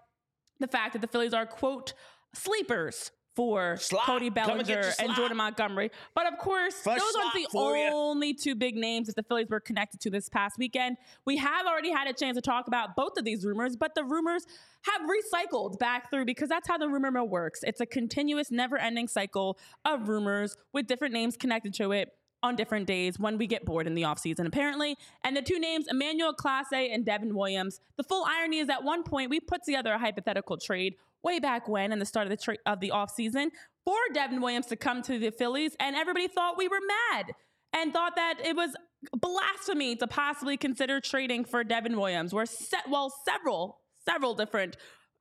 [0.61, 1.93] the fact that the Phillies are, quote,
[2.33, 4.03] sleepers for Slop.
[4.03, 5.15] Cody and Bellinger and.
[5.15, 5.91] Jordan Montgomery.
[6.13, 9.47] But of course, Fresh those aren't the for only two big names that the Phillies
[9.49, 10.97] were connected to this past weekend.
[11.23, 14.03] We have already had a chance to talk about both of these rumors, but the
[14.03, 14.45] rumors
[14.81, 17.61] have recycled back through because that's how the rumor mill works.
[17.63, 22.09] It's a continuous, never ending cycle of rumors with different names connected to it
[22.43, 24.97] on different days when we get bored in the offseason, apparently.
[25.23, 27.79] And the two names, Emmanuel Clase and Devin Williams.
[27.97, 31.67] The full irony is at one point we put together a hypothetical trade way back
[31.67, 33.47] when in the start of the tra- of the offseason
[33.85, 36.79] for Devin Williams to come to the Phillies, and everybody thought we were
[37.11, 37.33] mad
[37.73, 38.75] and thought that it was
[39.13, 42.33] blasphemy to possibly consider trading for Devin Williams.
[42.33, 44.77] Where se- well, several several different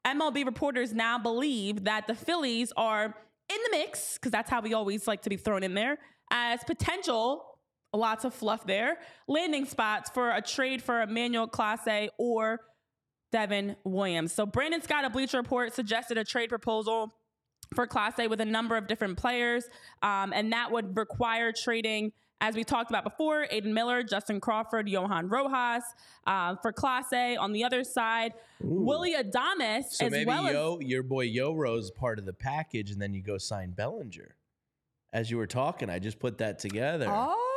[0.06, 4.74] MLB reporters now believe that the Phillies are in the mix because that's how we
[4.74, 5.98] always like to be thrown in there
[6.30, 7.44] as potential
[7.94, 12.61] lots of fluff there landing spots for a trade for Emmanuel Clase or
[13.31, 14.33] Devin Williams.
[14.33, 17.14] So Brandon Scott of Bleacher Report suggested a trade proposal
[17.75, 19.64] for Clase with a number of different players,
[20.03, 24.88] um, and that would require trading, as we talked about before, Aidan Miller, Justin Crawford,
[24.88, 25.83] Johan Rojas.
[26.27, 29.85] Uh, for Clase on the other side, Willy Adames.
[29.91, 32.91] So as maybe well as Yo, your boy Yo Rose is part of the package,
[32.91, 34.35] and then you go sign Bellinger.
[35.12, 37.07] As you were talking, I just put that together.
[37.09, 37.47] Oh,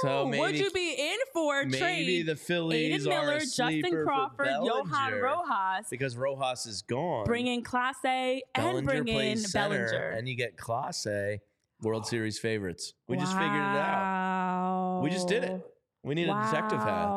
[0.00, 2.26] So would you be in for maybe trade?
[2.26, 7.24] the Phillies Aidan Miller, Justin Crawford, for Johan Rojas, because Rojas is gone.
[7.24, 10.08] bring in Clase and Bellinger bring in center, Bellinger.
[10.10, 11.38] and you get Clase
[11.82, 12.94] World Series favorites.
[13.06, 15.00] We just figured it out.
[15.02, 15.66] We just did it.
[16.02, 17.08] We need a detective hat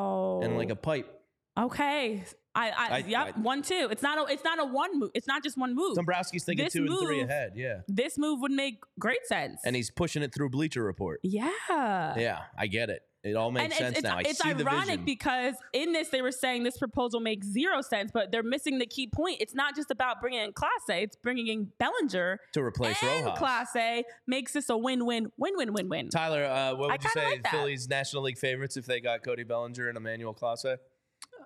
[0.43, 1.11] and like a pipe.
[1.57, 2.23] Okay.
[2.55, 3.87] I, I, I- yep, I- one two.
[3.91, 5.11] It's not a it's not a one move.
[5.13, 5.97] It's not just one move.
[5.97, 7.53] Dombrowski's thinking This two and three ahead.
[7.55, 9.61] Yeah, this move would make great sense.
[9.65, 11.19] and he's pushing it through Bleacher Report.
[11.23, 11.49] yeah.
[11.69, 13.01] Yeah, I get it.
[13.23, 14.17] It all makes and sense it's, now.
[14.17, 15.05] I it's, it's see ironic vision.
[15.05, 18.85] because in this they were saying this proposal makes zero sense, but they're missing the
[18.85, 19.37] key point.
[19.41, 23.25] It's not just about bringing in Class A; it's bringing in Bellinger to replace and
[23.25, 23.39] Rojas.
[23.39, 26.09] Class A makes this a win-win, win-win-win-win.
[26.09, 27.51] Tyler, uh, what I would you say like that.
[27.51, 30.77] Phillies National League favorites if they got Cody Bellinger and Emmanuel Clase?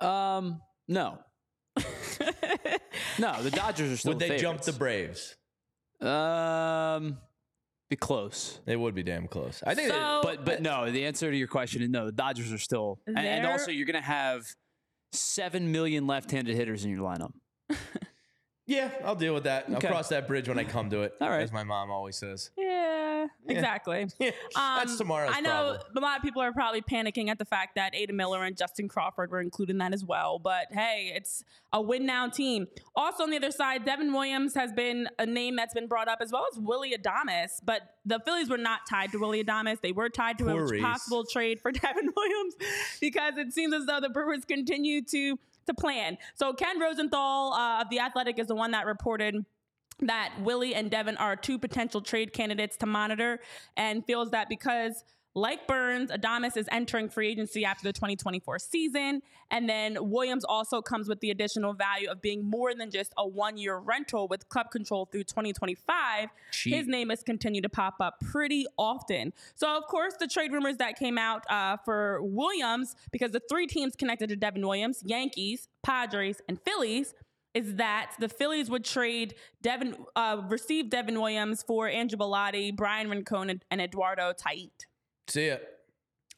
[0.02, 1.20] Um, no,
[3.20, 3.42] no.
[3.42, 4.74] The Dodgers are still Would they jump the.
[4.74, 5.36] Braves?
[6.02, 7.18] Um,
[7.90, 8.60] Be close.
[8.66, 9.62] It would be damn close.
[9.66, 9.90] I think.
[9.90, 12.06] So- But but no, the answer to your question is no.
[12.06, 14.44] The Dodgers are still, and, and also you're gonna have
[15.14, 17.32] seven million left-handed hitters in your lineup.
[18.70, 19.66] yeah, I'll deal with that.
[19.68, 19.88] I'll Okay.
[19.88, 21.16] cross that bridge when I come to it.
[21.20, 21.42] All right.
[21.42, 22.52] as my mom always says.
[22.58, 24.08] Yeah, exactly.
[24.20, 25.98] Yeah, that's Um, tomorrow's I know problem.
[25.98, 28.88] a lot of people are probably panicking at the fact that Ada Miller and Justin
[28.88, 30.38] Crawford were included in that as well.
[30.40, 32.68] But hey, it's a win now team.
[32.96, 36.20] Also on the other side, Devin Williams has been a name that's been brought up
[36.22, 37.60] as well as Willy Adames.
[37.64, 39.82] But the Phillies were not tied to Willy Adames.
[39.82, 40.82] They were tied to Poor a Reese.
[40.84, 42.56] possible trade for Devin Williams
[43.02, 45.38] because it seems as though the Brewers continue to
[45.70, 46.18] to plan.
[46.36, 49.46] So Ken Rosenthal uh, of the Athletic is the one that reported
[50.02, 53.40] that Willie and Devin are two potential trade candidates to monitor
[53.78, 55.04] and feels that because
[55.36, 59.22] like Burnes, Adames is entering free agency after the 2024 season.
[59.52, 63.28] And then Williams also comes with the additional value of being more than just a
[63.28, 66.30] one year rental with club control through 2025.
[66.52, 66.74] Cheap.
[66.74, 69.34] His name has continued to pop up pretty often.
[69.56, 73.68] So, of course, the trade rumors that came out uh, for Williams, because the three
[73.68, 77.14] teams connected to Devin Williams Yankees, Padres, and Phillies
[77.54, 83.10] is that the Phillies would trade Devin, uh, receive Devin Williams for Andrew Bellatti, Bryan
[83.10, 84.86] Rincon, and, and Eduardo Tait.
[85.30, 85.58] See ya.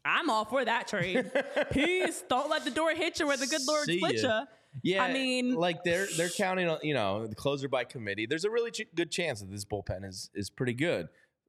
[0.04, 1.32] I'm all for that trade.
[1.72, 2.24] Peace.
[2.30, 4.40] Don't let the door hit you where the good Lord See split ya.
[4.42, 4.46] you.
[4.84, 8.26] Yeah, I mean- like they're they're counting on you know the closer by committee.
[8.26, 11.08] There's a really ch- good chance that this bullpen is is pretty good.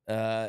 [0.08, 0.48] Uh,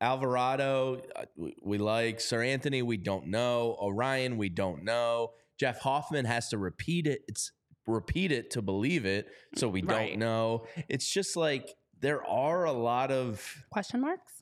[0.00, 2.82] Alvarado, uh, we, we like Seranthony.
[2.82, 4.36] We don't know Orion.
[4.36, 7.22] We don't know Jeff Hoffman has to repeat it.
[7.28, 7.52] It's
[7.86, 9.28] repeat it to believe it.
[9.56, 10.10] So we Right.
[10.10, 10.66] don't know.
[10.88, 14.32] It's just like there are a lot of Question marks?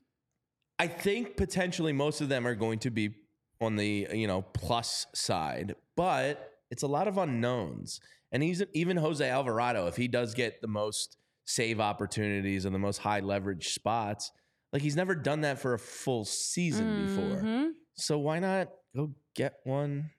[0.85, 3.15] I think potentially most of them are going to be
[3.59, 8.01] on the you know plus side, but it's a lot of unknowns.
[8.31, 11.17] And he's even Jose Alvarado, if he does get the most
[11.47, 14.31] save opportunities and the most high leverage spots,
[14.75, 17.41] like he's never done that for a full season before.
[17.43, 17.71] Mhm.
[17.95, 20.11] So why not go get one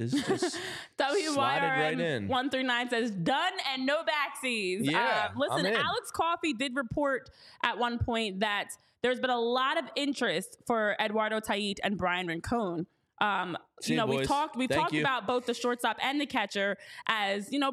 [0.00, 0.58] is just
[0.98, 2.28] WYRN right in.
[2.28, 4.78] one through nine says done and no backsies.
[4.82, 5.66] Yeah, Uh, listen.
[5.66, 7.30] Alex Coffey did report
[7.62, 8.68] at one point that
[9.02, 12.86] there's been a lot of interest for Eduardo Tait and Bryan Rincon.
[13.20, 14.26] Um, you know, we boys.
[14.26, 15.00] talked we Thank talked you.
[15.02, 17.72] about both the shortstop and the catcher as you know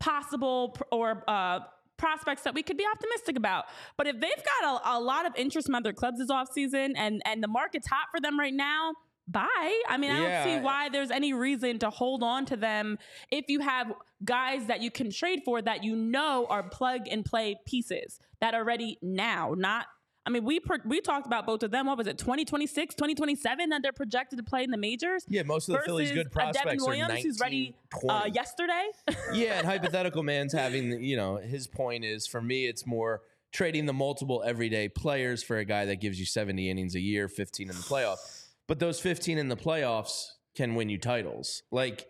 [0.00, 1.60] possible pr- or uh,
[1.96, 3.64] prospects that we could be optimistic about.
[3.96, 7.22] But if they've got a, a lot of interest from other clubs this offseason and
[7.24, 8.92] and the market's hot for them right now,
[9.32, 9.82] bye.
[9.88, 12.98] I mean, I Yeah, don't see why there's any reason to hold on to them
[13.30, 13.92] if you have
[14.24, 18.54] guys that you can trade for that you know are plug and play pieces that
[18.54, 19.86] are ready now, not
[20.24, 21.86] I mean, we pro- we talked about both of them.
[21.86, 25.24] What was it, 2026, 2027 that they're projected to play in the majors?
[25.28, 25.42] yeah.
[25.42, 27.74] Most of the Phillies' good a Devin prospects are Williams 19, who's ready
[28.08, 28.84] uh, yesterday.
[29.32, 33.86] yeah, and hypothetical man's having, you know, his point is for me, it's more trading
[33.86, 37.68] the multiple everyday players for a guy that gives you 70 innings a year, 15
[37.68, 38.41] in the playoff.
[38.72, 41.62] But those 15 in the playoffs can win you titles.
[41.70, 42.06] Like,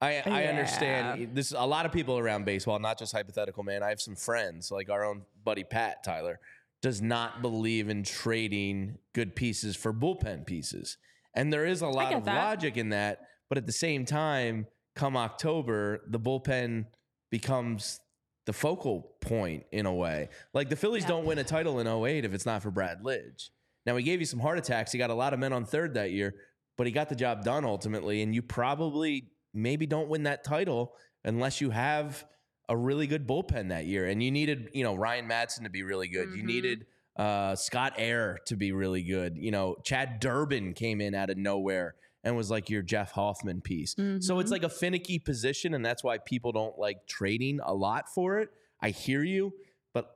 [0.00, 1.50] I, I understand this.
[1.50, 3.82] A lot of people around baseball, not just hypothetical man.
[3.82, 6.38] I have some friends, like our own buddy Pat Tyler,
[6.80, 10.96] does not believe in trading good pieces for bullpen pieces.
[11.34, 12.36] And there is a lot of that.
[12.36, 13.22] logic in that.
[13.48, 16.84] But at the same time, come October, the bullpen
[17.32, 17.98] becomes
[18.44, 20.28] the focal point in a way.
[20.54, 21.08] Like the Phillies Yeah.
[21.08, 23.50] don't win a title in 08 if it's not for Brad Lidge.
[23.86, 24.92] Now he gave you some heart attacks.
[24.92, 26.34] He got a lot of men on third that year,
[26.76, 28.22] but he got the job done ultimately.
[28.22, 30.94] And you probably maybe don't win that title
[31.24, 32.26] unless you have
[32.68, 34.06] a really good bullpen that year.
[34.06, 36.30] And you needed, you know, Ryan Madson to be really good.
[36.30, 36.46] You Mhm.
[36.46, 36.86] needed
[37.18, 39.38] uh, Scott Eyre to be really good.
[39.38, 43.62] You know, Chad Durbin came in out of nowhere and was like your Jeff Hoffman
[43.62, 43.94] piece.
[43.94, 44.50] So it's Mhm.
[44.50, 48.50] like a finicky position, and that's why people don't like trading a lot for it.
[48.82, 49.54] I hear you,
[49.94, 50.14] but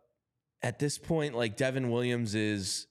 [0.60, 2.86] at this point, like Devin Williams is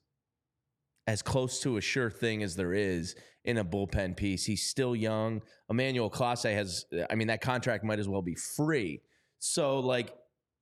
[1.09, 4.45] as close to a sure thing as there is in a bullpen piece.
[4.45, 5.41] He's still young.
[5.67, 9.01] Emmanuel Clase has, I mean, that contract might as well be free.
[9.39, 10.13] So, like,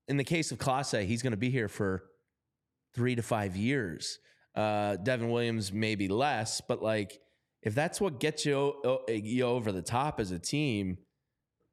[0.07, 2.03] in the case of Clase, he's going to be here for
[2.95, 4.19] three to five years.
[4.55, 7.19] Uh, Devin Williams maybe less, but like,
[7.61, 8.73] if that's what gets you,
[9.09, 10.97] you over the top as a team,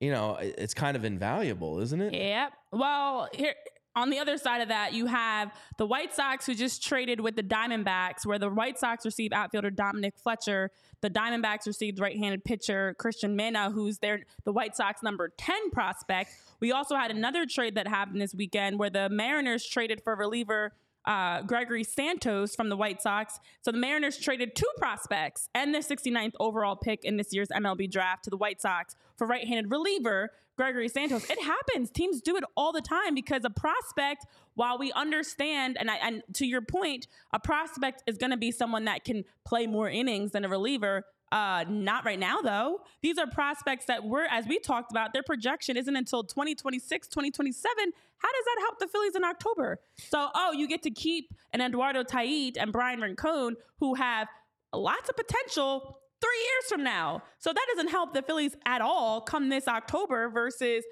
[0.01, 2.13] you know, it's kind of invaluable, isn't it?
[2.13, 2.53] Yep.
[2.73, 3.55] Well, here
[3.97, 7.37] on the other side of that, you have the White Sox who just traded with
[7.37, 10.71] the Diamondbacks, where the White Sox receive outfielder Dominic Fletcher.
[11.01, 16.31] The Diamondbacks received right-handed pitcher Cristian Mena, who's their the White Sox number 10 prospect.
[16.61, 20.73] We also had another trade that happened this weekend where the Mariners traded for reliever
[21.05, 23.39] uh, Gregory Santos from the White Sox.
[23.61, 27.91] So the Mariners traded two prospects and their 69th overall pick in this year's MLB
[27.91, 31.29] draft to the White Sox for right handed reliever Gregory Santos.
[31.29, 31.91] It happens.
[31.91, 36.23] Teams do it all the time because a prospect, while we understand, and, I, and
[36.35, 40.33] to your point, a prospect is going to be someone that can play more innings
[40.33, 41.05] than a reliever.
[41.33, 42.83] Uh, not right now, though.
[43.03, 47.93] These are prospects that were, as we talked about, their projection isn't until 2026, 2027.
[48.19, 49.81] How does that help the Phillies in October?
[49.97, 54.29] So, oh, you get to keep an Eduardo Tait and Bryan Rincon who have
[54.73, 57.23] lots of potential three years from now.
[57.39, 60.85] So that doesn't help the Phillies at all come this October versus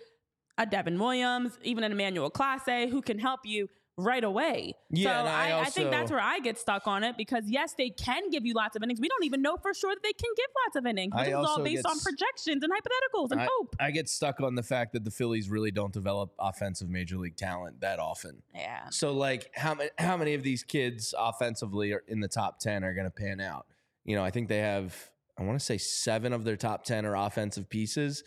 [0.58, 4.74] a Devin Williams, even an Emmanuel Clase who can help you right away.
[4.90, 7.74] Yeah, so I I, I think that's where I get stuck on it because yes,
[7.76, 9.00] they can give you lots of innings.
[9.00, 11.12] We don't even know for sure that they can give lots of innings.
[11.16, 13.76] This is all based on projections and hypotheticals and I, hope.
[13.80, 17.36] I get stuck on the fact that the Phillies really don't develop offensive major league
[17.36, 18.42] talent that often.
[18.54, 18.88] Yeah.
[18.90, 22.84] So like how many how many of these kids offensively are in the top 10
[22.84, 23.66] are going to pan out?
[24.04, 25.11] You know, I think they have
[25.42, 28.22] I want to say 7 of their top 10 are offensive pieces.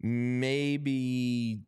[0.00, 1.60] Maybe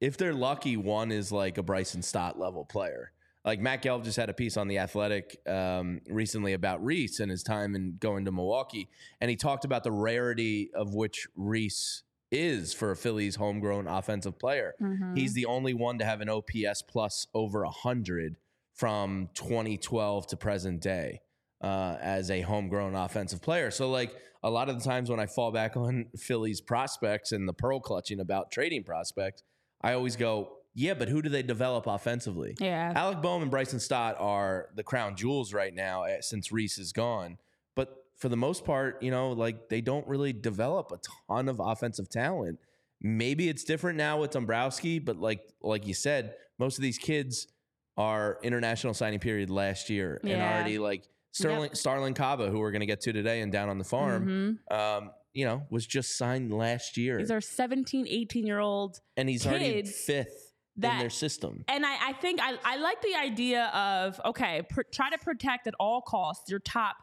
[0.00, 3.12] if they're lucky one is like a Bryson Stott level player.
[3.44, 7.30] Like Matt Gelb just had a piece on the Athletic um, recently about Rhys and
[7.30, 8.88] his time in going to Milwaukee,
[9.20, 14.38] and he talked about the rarity of which Rhys is for a Phillies homegrown offensive
[14.38, 14.74] player.
[14.82, 15.14] Mm-hmm.
[15.14, 18.36] He's the only one to have an OPS plus over 100
[18.74, 21.22] from 2012 to present day
[21.62, 23.70] uh, as a homegrown offensive player.
[23.70, 27.48] So, like, a lot of the times when I fall back on Phillies prospects and
[27.48, 29.42] the pearl clutching about trading prospects,
[29.80, 32.54] I always go, yeah, but who do they develop offensively?
[32.60, 32.92] Yeah.
[32.94, 36.92] Alec Bohm and Bryson Stott are the crown jewels right now eh, since Rhys is
[36.92, 37.38] gone.
[37.74, 41.60] But for the most part, you know, like they don't really develop a ton of
[41.60, 42.60] offensive talent.
[43.00, 47.48] Maybe it's different now with Dombrowski, but like like you said, most of these kids
[47.96, 51.02] are international signing period last year and already like
[51.38, 54.58] Sterling Starlyn Caba, who we're going to get to today and down on the farm,
[54.70, 54.74] Mhm.
[54.76, 59.28] um, you know, was just signed last year, These are 17, 18 year olds and
[59.28, 61.64] he's already fifth in their system.
[61.68, 65.66] And I, I think I, I like the idea of okay, pr- try to protect
[65.66, 66.96] at all costs your top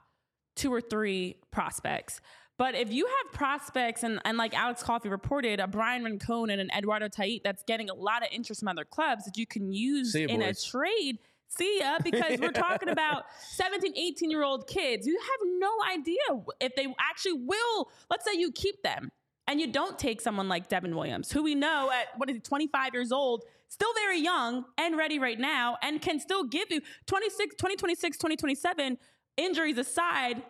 [0.55, 2.19] two or three prospects.
[2.57, 6.61] But if you have prospects and, and like Alex Coffey reported, a Bryan Rincon and
[6.61, 9.73] an Eduardo Tait that's getting a lot of interest from other clubs that you can
[9.73, 10.65] use in boys.
[10.65, 11.19] a trade.
[11.57, 15.07] See ya, because we're talking about 17, 18 year old kids.
[15.07, 17.89] You have no idea if they actually will.
[18.09, 19.11] Let's say you keep them
[19.47, 22.39] and you don't take someone like Devin Williams, who we know at what is he,
[22.41, 26.81] 25 years old, still very young and ready right now, and can still give you
[27.05, 28.97] 26, 2026, 2027,
[29.37, 30.41] injuries aside.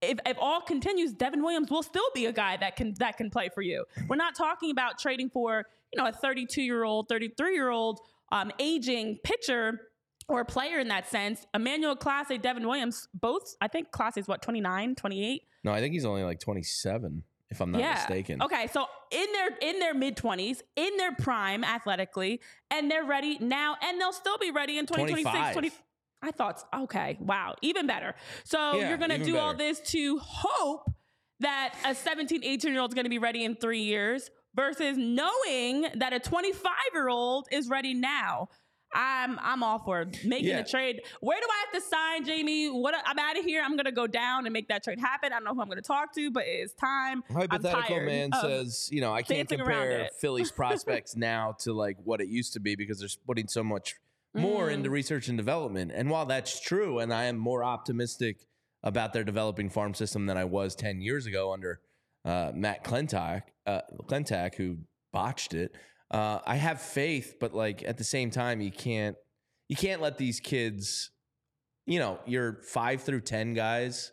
[0.00, 3.30] If, if all continues, Devin Williams will still be a guy that can that can
[3.30, 3.84] play for you.
[4.08, 8.00] We're not talking about trading for you know a 32 year old, 33 year old
[8.32, 9.80] um, aging pitcher
[10.28, 11.46] or a player in that sense.
[11.54, 15.42] Emmanuel Clase, Devin Williams, both I think Clase is what 29, 28.
[15.64, 18.42] No, I think he's only like 27, if I'm not mistaken.
[18.42, 23.38] Okay, so in their in their mid twenties, in their prime athletically, and they're ready
[23.40, 25.70] now, and they'll still be ready in 2026, 20.
[26.24, 28.14] I thought, okay, wow, even better.
[28.44, 30.90] So Yeah, you're gonna even do all this to hope
[31.40, 35.86] that a 17, 18 year old is gonna be ready in three years versus knowing
[35.96, 38.48] that a 25 year old is ready now.
[38.94, 40.58] I'm I'm all for making Yeah.
[40.60, 41.00] a trade.
[41.20, 42.68] Where do I have to sign, Jamie?
[42.68, 43.62] What I'm out of here.
[43.64, 45.32] I'm gonna go down and make that trade happen.
[45.32, 47.22] I don't know who I'm gonna talk to, but it's time.
[47.30, 52.20] I'm Hypothetical man says, you know, I can't compare Philly's prospects now to like what
[52.20, 53.94] it used to be because they're putting so much
[54.34, 54.72] more Mm.
[54.74, 55.92] into research and development.
[55.94, 58.46] And while that's true, and I am more optimistic
[58.82, 61.80] about their developing farm system than I was 10 years ago under
[62.24, 64.78] uh, Matt Clintock, uh, Klentak, who
[65.12, 65.74] botched it.
[66.12, 69.16] Uh, I have faith, but like at the same time, you can't
[69.68, 71.10] you can't let these kids,
[71.86, 74.12] you know, your five through ten guys,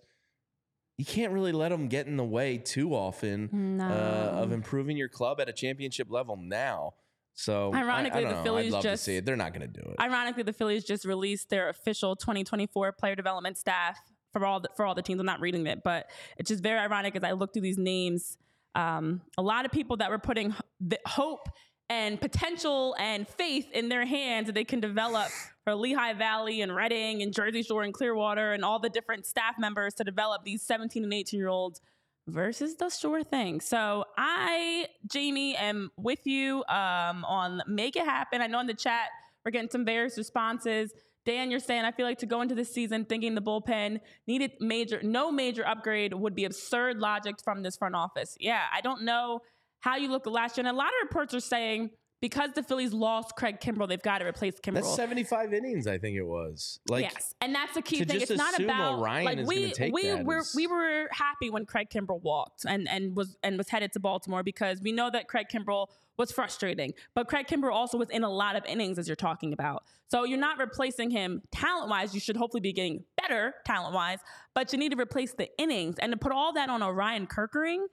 [0.98, 3.86] you can't really let them get in the way too often No.
[3.86, 6.94] uh, of improving your club at a championship level now.
[7.34, 8.44] So Ironically, I, don't the know.
[8.44, 9.26] Phillies just- to see it.
[9.26, 9.96] They're not going to do it.
[10.00, 13.98] Ironically, the Phillies just released their official 2024 player development staff
[14.34, 15.20] for all the, for all the teams.
[15.22, 18.38] I'm not reading it, but it's just very ironic as I look through these names.
[18.76, 21.48] Um, a lot of people that were putting the hope
[21.90, 25.30] and potential and faith in their hands that they can develop
[25.64, 29.56] for Lehigh Valley and Reading and Jersey Shore and Clearwater and all the different staff
[29.58, 31.82] members to develop these 17 and 18 year olds
[32.28, 33.60] versus the sure thing.
[33.60, 38.42] So I, Jamie, am with you um, on make it happen.
[38.42, 39.10] I know in the chat
[39.44, 40.94] we're getting some various responses.
[41.26, 44.52] Dan, you're saying I feel like to go into this season thinking the bullpen needed
[44.60, 48.38] major, no major upgrade would be absurd logic from this front office.
[48.40, 49.42] Yeah, I don't know
[49.80, 52.92] how you look last year, and a lot of reports are saying because the Phillies
[52.92, 54.74] lost Craig Kimbrel, they've got to replace Kimbrel.
[54.82, 56.80] That's 75 innings, I think it was.
[56.90, 58.20] Like, yes, and that's the key thing.
[58.20, 62.22] It's not about Orion like we we were is- we were happy when Craig Kimbrel
[62.22, 65.88] walked and and was and was headed to Baltimore because we know that Craig Kimbrel
[66.18, 69.54] was frustrating, but Craig Kimbrel also was in a lot of innings as you're talking
[69.54, 69.84] about.
[70.10, 72.14] So you're not replacing him talent wise.
[72.14, 74.20] You should hopefully be getting better talent wise,
[74.54, 77.86] but you need to replace the innings and to put all that on Orion Kirkering.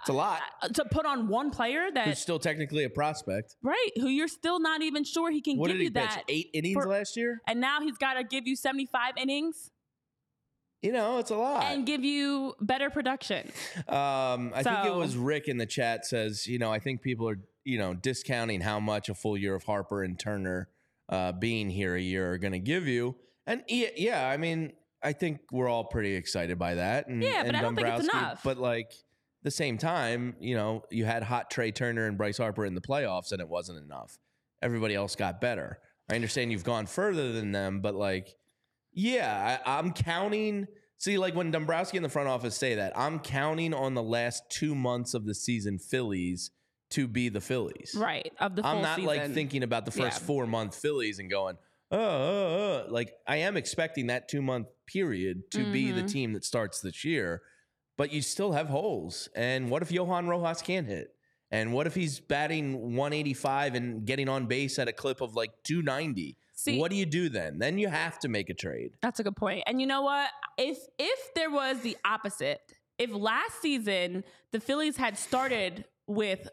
[0.00, 0.40] It's a lot.
[0.62, 3.56] uh, To put on one player Who's still technically a prospect.
[3.62, 6.10] right, who you're still not even sure he can What give did he you pitch?
[6.10, 7.40] that, Eight innings for- last year?
[7.46, 9.70] and now he's got to give you 75 innings
[10.82, 11.64] You know, it's a lot.
[11.64, 13.50] and give you better production.
[13.88, 17.28] Um, I think it was Rick in the chat says, you know, I think people
[17.28, 20.68] are, you know, discounting how much a full year of Harper and Turner
[21.08, 23.16] uh, being here a year are going to give you.
[23.46, 24.72] And yeah, yeah, I mean,
[25.02, 27.06] I think we're all pretty excited by that.
[27.08, 28.40] And, Yeah, but and I don't think it's enough.
[28.44, 28.92] But like
[29.46, 32.80] the same time, you know, you had hot Trey Turner and Bryce Harper in the
[32.80, 34.18] playoffs, and it wasn't enough.
[34.60, 35.78] Everybody else got better.
[36.10, 38.34] I understand you've gone further than them, but like,
[38.92, 40.66] yeah, I, I'm counting.
[40.98, 44.42] See, like when Dombrowski in the front office say that, I'm counting on the last
[44.50, 46.50] two months of the season Phillies
[46.90, 47.94] to be the Phillies.
[47.96, 48.32] Right.
[48.40, 50.26] Of the I'm not like thinking about the first Yeah.
[50.26, 51.56] four month Phillies and going,
[51.92, 52.92] oh, oh, oh.
[52.92, 56.10] like I am expecting that two month period to be the Mhm.
[56.10, 57.42] team that starts this year,
[57.96, 59.28] but you still have holes.
[59.34, 61.12] And what if Johan Rojas can't hit?
[61.50, 65.50] And what if he's batting 185 and getting on base at a clip of like
[65.64, 66.36] 290?
[66.54, 67.58] See- what do you do then?
[67.58, 68.92] Then you have to make a trade.
[69.00, 69.62] That's a good point.
[69.66, 70.30] And you know what?
[70.58, 72.60] If if there was the opposite,
[72.98, 76.48] if last season the Phillies had started with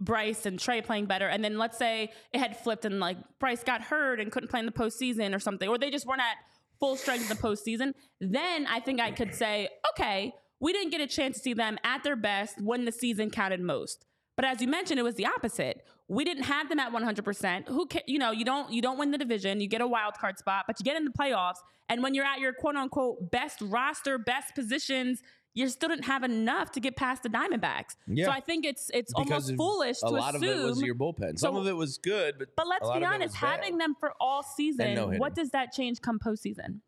[0.00, 3.62] Bryce and Trey playing better, and then let's say it had flipped and like Bryce
[3.62, 6.36] got hurt and couldn't play in the postseason or something, or they just weren't at
[6.80, 10.32] full strength in the postseason, then I think I could say, okay,
[10.62, 13.60] we didn't get a chance to see them at their best when the season counted
[13.60, 14.06] most.
[14.36, 15.84] But as you mentioned, it was the opposite.
[16.08, 17.68] We didn't have them at 100%.
[17.68, 20.14] Who can, you know, you don't you don't win the division, you get a wild
[20.14, 21.58] card spot, but you get in the playoffs,
[21.90, 25.20] and when you're at your quote unquote best roster, best positions,
[25.54, 27.94] you still didn't have enough to get past the Diamondbacks.
[28.06, 28.24] Yeah.
[28.26, 30.80] So I think it's it's Because almost foolish a to lot assume of it was
[30.80, 31.38] your bullpen.
[31.38, 33.94] Some So- of it was good, but but let's a lot be honest, having them
[34.00, 35.20] for all season, no-hitting.
[35.20, 36.80] what does that change come postseason?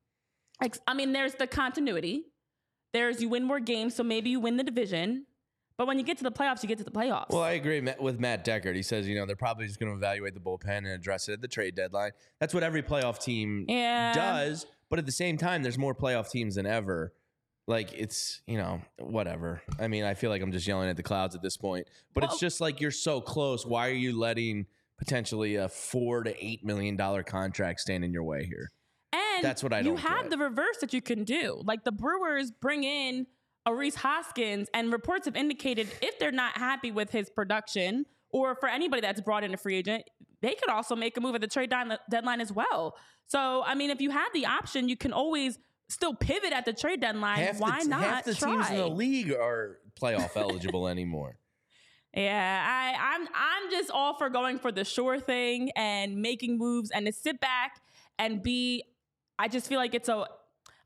[0.86, 2.24] I mean, there's the continuity.
[2.94, 5.26] There's you win more games, so maybe you win the division.
[5.76, 7.30] But when you get to the playoffs, you get to the playoffs.
[7.30, 8.76] Well, I agree with Matt Deckard.
[8.76, 11.32] He says, you know, they're probably just going to evaluate the bullpen and address it
[11.32, 12.12] at the trade deadline.
[12.38, 14.12] That's what every playoff team Yeah.
[14.14, 14.66] does.
[14.88, 17.12] But at the same time, there's more playoff teams than ever.
[17.66, 19.60] Like it's, you know, whatever.
[19.80, 21.88] I mean, I feel like I'm just yelling at the clouds at this point.
[22.14, 23.66] But Well- it's just like you're so close.
[23.66, 24.66] Why are you letting
[24.98, 28.70] potentially a four to eight million dollar contract stand in your way here?
[29.36, 30.30] And that's what I You have get.
[30.30, 31.60] the reverse that you can do.
[31.64, 33.26] Like the Brewers bring in
[33.66, 38.54] a Rhys Hoskins, and reports have indicated if they're not happy with his production, or
[38.56, 40.04] for anybody that's brought in a free agent,
[40.42, 41.72] they could also make a move at the trade
[42.10, 42.96] deadline as well.
[43.26, 45.58] So, I mean, if you have the option, you can always
[45.88, 47.38] still pivot at the trade deadline.
[47.38, 48.50] half Why the, not half the try?
[48.50, 51.38] teams in the league are playoff eligible anymore.
[52.12, 56.90] Yeah, I, I'm I'm just all for going for the sure thing and making moves
[56.90, 57.80] and to sit back
[58.18, 58.84] and be.
[59.38, 60.26] I just feel like it's a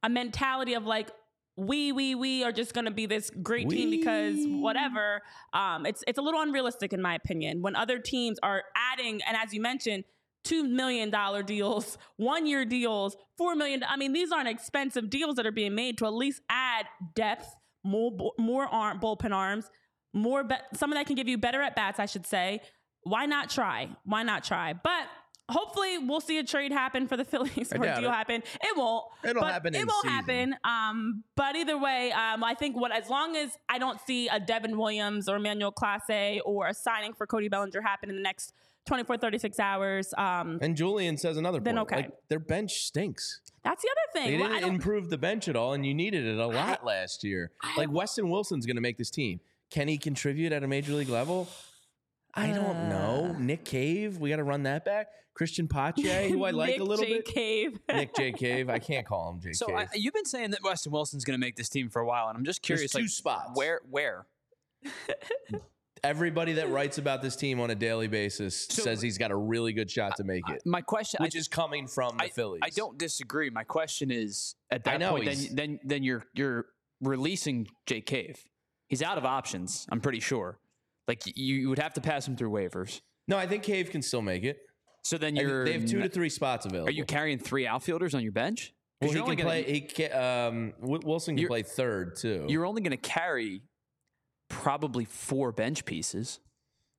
[0.03, 1.11] a mentality of like
[1.57, 5.23] we we we are just going to be this great team because whatever.
[5.53, 9.37] Um, it's it's a little unrealistic in my opinion when other teams are adding and
[9.37, 10.05] as you mentioned.
[10.45, 13.83] Two million dollar deals, one year deals, four million.
[13.87, 17.55] I mean, these aren't expensive deals that are being made to at least add depth,
[17.85, 19.69] more more arm bullpen arms,
[20.15, 22.61] more be- someone that can give you better at bats, I should say.
[23.03, 23.89] Why not try?
[24.05, 24.73] Why not try?
[24.73, 25.09] But
[25.49, 28.13] hopefully, we'll see a trade happen for the Phillies or a deal it.
[28.13, 28.43] happen.
[28.63, 29.05] It won't.
[29.25, 30.09] It'll but happen It won't season.
[30.17, 30.57] happen.
[30.65, 34.39] Um, but either way, um, I think what as long as I don't see a
[34.41, 38.53] Devin Williams or Emmanuel Clase or a signing for Cody Bellinger happen in the next
[38.87, 41.93] 24, 36 hours, um, And Julian says another Then point.
[41.93, 41.97] okay.
[41.97, 43.41] Like their bench stinks.
[43.63, 44.31] that's the other thing.
[44.33, 47.23] They didn't don't- improve the bench at all, and you needed it a lot last
[47.23, 47.51] year.
[47.77, 49.41] Like Weston Wilson's going to make this team.
[49.71, 51.49] Can he contribute at a major league level?
[52.35, 53.35] I don't know.
[53.35, 53.39] Uh.
[53.39, 55.09] Nick Cave, we got to run that back.
[55.39, 57.15] Cristian Pache, who I like a little J.
[57.19, 57.25] bit.
[57.27, 57.79] Cave.
[57.93, 58.33] Nick J.
[58.33, 58.69] Cave.
[58.69, 59.53] I can't call him J.
[59.53, 59.77] So Cave.
[59.77, 62.29] I, you've been saying that Weston Wilson's going to make this team for a while,
[62.29, 63.51] and I'm just There's curious, two like, spots.
[63.55, 64.27] where, where?
[66.05, 69.37] Everybody that writes about this team on a daily basis So- says he's got a
[69.37, 72.29] really good shot to make it, My question, which I, is coming from the I,
[72.29, 72.61] Phillies.
[72.63, 73.51] I don't disagree.
[73.51, 76.67] My question is, at that know point, then, then then you're you're
[77.01, 78.45] releasing Jake Cave.
[78.89, 79.87] He's out of options.
[79.91, 80.59] I'm pretty sure.
[81.09, 83.01] Like you, you would have to pass him through waivers.
[83.27, 84.59] No, I think Cave can still make it.
[85.03, 86.89] So then you're they have two to three spots available.
[86.89, 88.75] Are you carrying three outfielders on your bench?
[89.01, 89.63] Well, he can gonna- play.
[89.63, 92.47] He can, um, Wilson can play third too.
[92.49, 93.63] You're only going to carry
[94.49, 96.41] probably four bench pieces,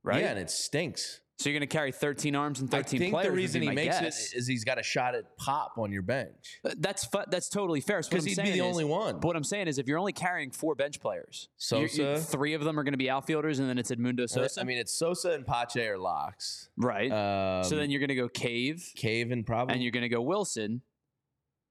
[0.04, 0.22] right?
[0.22, 1.22] Yeah, and it stinks.
[1.40, 3.26] So you're going to carry 13 arms and I 13 think players.
[3.28, 4.34] the would be reason he makes guess.
[4.34, 7.48] it is he's got a shot at pop on your bench Uh, That's fu- that's
[7.48, 8.02] totally fair.
[8.02, 9.16] So what because I'm he'd be the is- only one.
[9.22, 12.20] But what I'm saying is, if you're only carrying four bench players, you- you- Sosa.
[12.22, 14.60] three of them are going to be outfielders, and then it's Edmundo Sosa.
[14.60, 16.70] I mean, it's Sosa and Pache are locks.
[16.76, 17.10] right.
[17.10, 20.10] Um, so then you're going to go Cave, Cave and probably and you're going to
[20.10, 20.82] go Wilson.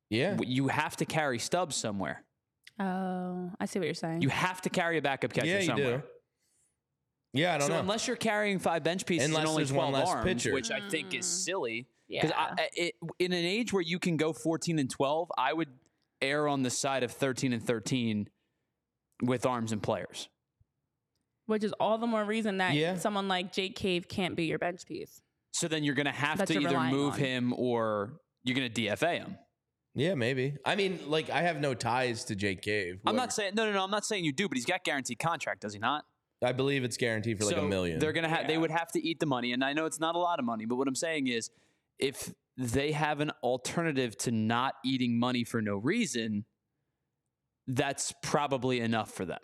[0.08, 0.38] yeah.
[0.42, 2.24] You have to carry Stubbs somewhere.
[2.80, 4.22] Oh, I see what you're saying.
[4.22, 5.98] You have to carry a backup catcher Yeah, you somewhere.
[5.98, 6.02] do.
[7.32, 7.74] Yeah, I don't know.
[7.74, 7.80] so know.
[7.80, 10.52] unless you're carrying five bench pieces Unless and only there's one 12 less arms, pitcher.
[10.54, 11.44] which I think is Mm.
[11.44, 11.86] silly.
[12.08, 12.22] yeah.
[12.26, 15.68] Because it, in an age where you can go 14 and 12, I would
[16.22, 18.28] err on the side of 13 and 13
[19.22, 20.28] with arms and players.
[21.46, 22.96] Which is all the more reason that Yeah.
[22.96, 25.22] someone like Jake Cave can't be your bench piece.
[25.52, 27.18] So then you're going to have to either move on.
[27.18, 29.38] him or you're going to DFA him.
[29.94, 30.56] yeah, maybe.
[30.64, 33.00] I mean, like I have no ties to Jake Cave.
[33.06, 33.82] I'm not saying no, no, no.
[33.84, 36.04] I'm not saying you do, but he's got guaranteed contract, does he not?
[36.42, 37.98] I believe it's guaranteed for like so a million.
[37.98, 38.46] They're gonna have.
[38.46, 40.44] They would have to eat the money, and I know it's not a lot of
[40.44, 41.50] money, but what I'm saying is,
[41.98, 46.44] if they have an alternative to not eating money for no reason,
[47.66, 49.40] that's probably enough for them.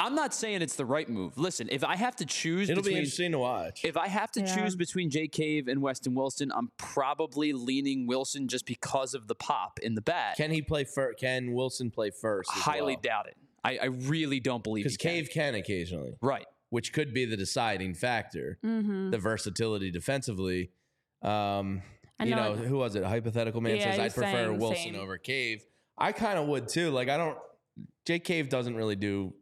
[0.00, 1.38] I'm not saying it's the right move.
[1.38, 3.84] Listen, if I have to choose It'll be between interesting to watch.
[3.84, 4.56] if I have to Yeah.
[4.56, 9.36] choose between Jay Cave and Weston Wilson, I'm probably leaning Wilson just because of the
[9.36, 10.36] pop in the bat.
[10.36, 11.20] Can he play first?
[11.20, 12.50] Can Wilson play first?
[12.56, 13.02] as Highly well?
[13.02, 13.36] doubt it.
[13.64, 15.10] I, I really don't believe because he can.
[15.12, 16.46] Cave can occasionally, Right.
[16.70, 18.58] which could be the deciding factor.
[18.64, 19.10] Mm-hmm.
[19.10, 20.70] The versatility defensively.
[21.22, 21.82] Um,
[22.20, 23.02] I you know know, who was it?
[23.04, 24.96] Hypothetical man Yeah, says I'd prefer saying Wilson same.
[24.96, 25.64] over Cave.
[25.96, 26.90] I kind of would too.
[26.90, 27.38] Like I don't.
[28.06, 29.32] Jake Cave doesn't really do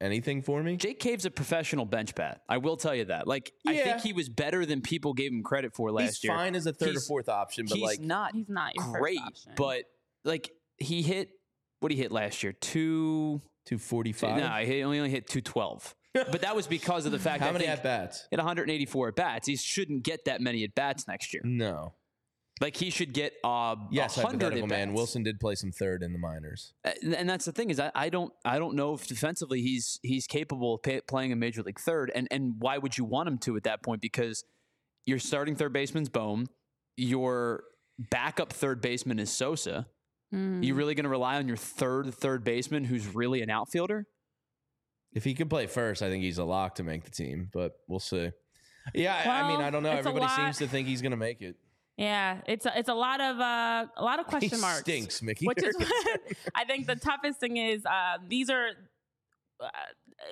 [0.00, 0.76] anything for me.
[0.76, 2.40] Jake Cave's a professional bench bat.
[2.48, 3.26] I will tell you that.
[3.26, 6.08] Like, I think he was better than people gave him credit for last year.
[6.08, 6.32] He's year.
[6.36, 9.20] fine as a third or fourth option, but He's like not he's not great,
[9.56, 9.84] but
[10.24, 11.30] like he hit
[11.80, 13.40] what he hit last year two.
[13.66, 14.38] Two forty five.
[14.38, 15.94] No, he only only hit two twelve.
[16.14, 18.26] but that was because of the fact How that many at bats?
[18.30, 19.46] hit 184 at bats.
[19.46, 21.42] He shouldn't get that many at bats next year.
[21.44, 21.92] No.
[22.58, 24.94] Like he should get uh Yes, 100 hypothetical at man.
[24.94, 26.72] Wilson did play some third in the minors.
[27.02, 30.26] And that's the thing is I, I don't I don't know if defensively he's he's
[30.26, 33.36] capable of pay, playing a major league third and and why would you want him
[33.40, 34.42] to at that point because
[35.04, 36.46] your starting third baseman's Bohm,
[36.96, 37.64] your
[38.10, 39.86] backup third baseman is Sosa.
[40.36, 40.64] Mm.
[40.64, 44.06] You really going to rely on your third third baseman who's really an outfielder?
[45.12, 47.72] If he could play first, I think he's a lock to make the team, but
[47.88, 48.30] we'll see.
[48.94, 49.90] Yeah, I- I mean, I don't know.
[49.90, 51.56] Everybody seems to think he's going to make it.
[51.96, 54.80] yeah, it's a, it's a lot of uh, a lot of question he marks.
[54.80, 55.46] stinks, Mickey.
[55.46, 56.20] Which is what
[56.54, 57.84] I think the toughest thing is.
[57.86, 58.68] Uh, these are
[59.60, 59.68] uh,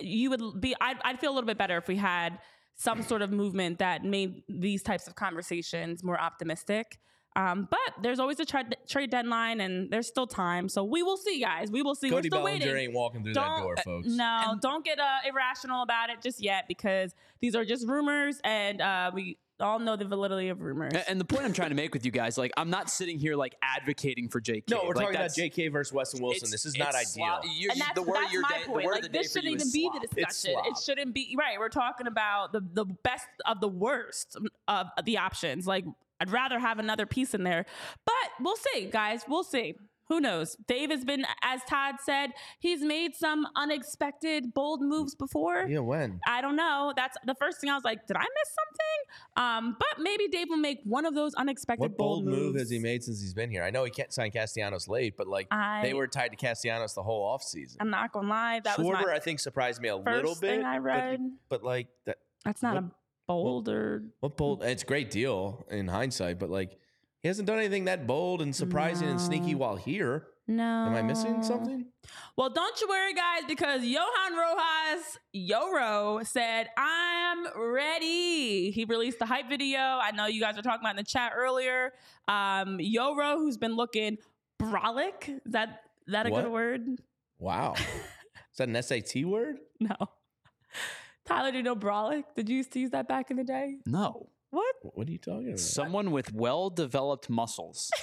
[0.00, 0.74] you would be.
[0.80, 2.38] I'd, I'd feel a little bit better if we had
[2.76, 6.98] some sort of movement that made these types of conversations more optimistic.
[7.37, 10.68] Um, but there's always a trade trade deadline, and there's still time.
[10.68, 11.70] So we will see, guys.
[11.70, 12.09] We will see.
[12.11, 12.85] Cody We're still Bellinger waiting.
[12.85, 14.09] ain't walking through that Don't- door, folks.
[14.09, 18.80] No, don't get uh, irrational about it just yet because these are just rumors, and
[18.80, 20.93] uh, we all know the validity of rumors.
[21.09, 23.35] And the point I'm trying to make with you guys, like I'm not sitting here
[23.37, 24.70] like advocating for JK.
[24.70, 26.51] No, we're Like, talking about JK versus Weston Wilson.
[26.51, 27.05] This is not ideal.
[27.05, 27.45] slop.
[27.57, 28.85] You- and that's, the word that's your my day, the point.
[28.85, 30.01] word Like of the day this shouldn't even be slop.
[30.03, 30.61] the discussion.
[30.66, 31.59] It shouldn't be right.
[31.59, 34.37] We're talking about the the best of the worst
[34.68, 35.66] of the options.
[35.66, 35.85] Like
[36.20, 37.66] I'd rather have another piece in there,
[38.06, 39.24] but we'll see, guys.
[39.28, 39.74] We'll see.
[40.10, 40.54] Who knows?
[40.68, 45.64] Dave has been, as Todd said, he's made some unexpected bold moves before.
[45.66, 46.20] yeah, when?
[46.26, 46.92] I don't know.
[46.94, 49.70] That's the first thing I was like, did I miss something?
[49.70, 52.58] Um, but maybe Dave will make one of those unexpected What bold move moves.
[52.60, 53.62] has he made since he's been here?
[53.64, 56.92] I know he can't sign Castellanos late, but like I, they were tied to Castellanos
[56.94, 57.76] the whole offseason.
[57.80, 58.60] I'm not gonna lie.
[58.62, 60.50] That was Schwarber, my I think, surprised me a little bit.
[60.56, 61.20] thing I but- read.
[61.48, 62.90] But, like that, That's not what- a
[63.27, 64.62] bold or what bold?
[64.62, 66.79] It's a great deal in hindsight, but like
[67.20, 70.27] he hasn't done anything that bold and surprising and sneaky while here.
[70.47, 70.62] no.
[70.62, 71.87] Am I missing something?
[72.37, 79.27] Well, don't you worry, guys, because Johan Rojas Yoro said, "I'm ready." He released the
[79.27, 79.79] hype video.
[79.79, 81.93] I know you guys were talking about in the chat earlier.
[82.29, 84.18] Um, Yoro, who's been looking
[84.61, 85.29] brolic.
[85.47, 86.43] Is that that a What?
[86.45, 86.89] good word?
[87.39, 87.75] Wow.
[88.53, 89.57] Is that an SAT word?
[89.81, 89.97] No.
[91.27, 92.25] Tyler, do you know brolic?
[92.37, 93.77] Did you used to use that back in the day?
[93.87, 94.75] No, What?
[94.83, 95.59] What are you talking about?
[95.61, 97.91] someone with well-developed muscles.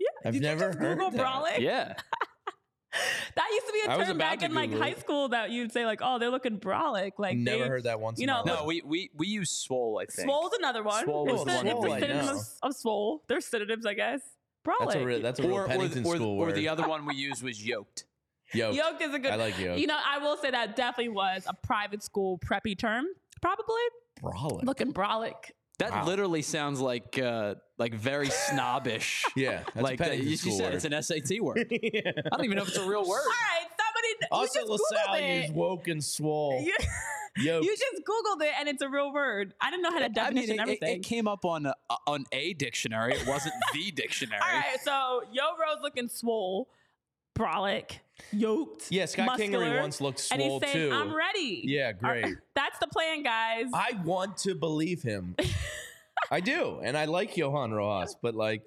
[0.00, 0.08] Yeah.
[0.28, 1.20] I've Did you never just heard Google that.
[1.20, 1.58] brolic?
[1.60, 1.94] yeah,
[3.36, 4.90] That used to be I a was term about back to in like Google high
[4.90, 5.00] it.
[5.00, 8.18] school that you'd say like, "Oh, they're looking brolic." Like Never they, heard that once.
[8.18, 9.98] you in know, my no, we we we use swole.
[10.02, 10.26] I think.
[10.28, 11.04] Swole's another one.
[11.04, 13.22] Swole There's was syn- one if of there's them, I synonyms of swole.
[13.28, 14.20] There's synonyms, I guess.
[14.66, 14.78] Brolic.
[14.80, 16.54] That's a real, that's a real or, or, Pennington or, school or word.
[16.56, 18.04] the other one we used was yoked.
[18.54, 18.76] Yoked.
[18.76, 19.32] Yoke is a good.
[19.32, 19.80] I like yoked.
[19.80, 23.06] You know, I will say that definitely was a private school preppy term.
[23.40, 23.82] Probably
[24.22, 24.64] Brolic.
[24.64, 25.34] looking brolic.
[25.78, 26.04] That Wow.
[26.06, 29.24] literally sounds like uh, like very snobbish.
[29.36, 30.74] Yeah, that's like a uh, Pennington you school said, word.
[30.74, 31.66] it's an SAT word.
[31.70, 32.00] yeah.
[32.30, 33.18] I don't even know if it's a real word.
[33.18, 34.26] All right, somebody.
[34.30, 35.54] Also, you just LaSalle Googled used it.
[35.56, 36.62] woke and swole.
[36.64, 36.74] You,
[37.38, 37.64] Yoked.
[37.64, 39.54] You just Googled it and it's a real word.
[39.60, 40.96] I didn't know how to I mean, definition it, it- everything.
[41.00, 41.74] it came up on a,
[42.06, 43.14] on a dictionary.
[43.14, 44.40] It wasn't the dictionary.
[44.42, 46.68] All right, so Yo Rose looking swole,
[47.34, 47.98] brolic,
[48.32, 48.90] yoked.
[48.90, 50.90] yeah, Scott muscular, Kingery once looked and he's swole saying, too.
[50.94, 52.26] "I'm ready." Yeah, great.
[52.54, 53.66] That's the plan, guys.
[53.74, 55.36] I want to believe him.
[56.30, 58.62] I do, and I like Johan Rojas, but like,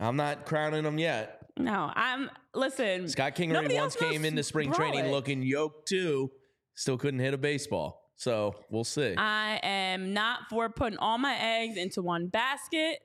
[0.00, 1.40] I'm not crowning him yet.
[1.56, 3.08] no, I'm listen.
[3.08, 6.30] Scott Kingery once came into spring training looking yoked too.
[6.74, 9.14] Still couldn't hit a baseball, so we'll see.
[9.16, 12.98] I am not for putting all my eggs into one basket.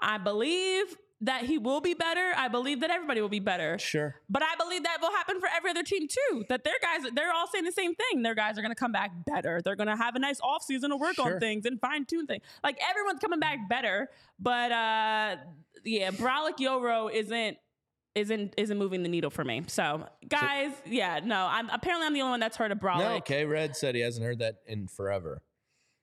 [0.00, 0.84] I believe
[1.22, 2.32] that he will be better.
[2.36, 3.78] I believe that everybody will be better.
[3.78, 4.16] sure.
[4.28, 6.44] But I believe that will happen for every other team too.
[6.48, 8.22] That their guys, they're all saying the same thing.
[8.22, 9.60] Their guys are going to come back better.
[9.64, 11.34] They're going to have a nice offseason to work Sure.
[11.34, 12.42] on things and fine tune things.
[12.62, 14.10] Like everyone's coming back better.
[14.38, 15.36] But uh
[15.84, 17.56] yeah, Brolic Yoro isn't
[18.14, 19.62] isn't isn't moving the needle for me.
[19.68, 22.98] So guys, yeah, no, I'm apparently I'm the only one that's heard of Brolic.
[22.98, 23.44] No, okay.
[23.44, 25.42] Red said he hasn't heard that in forever.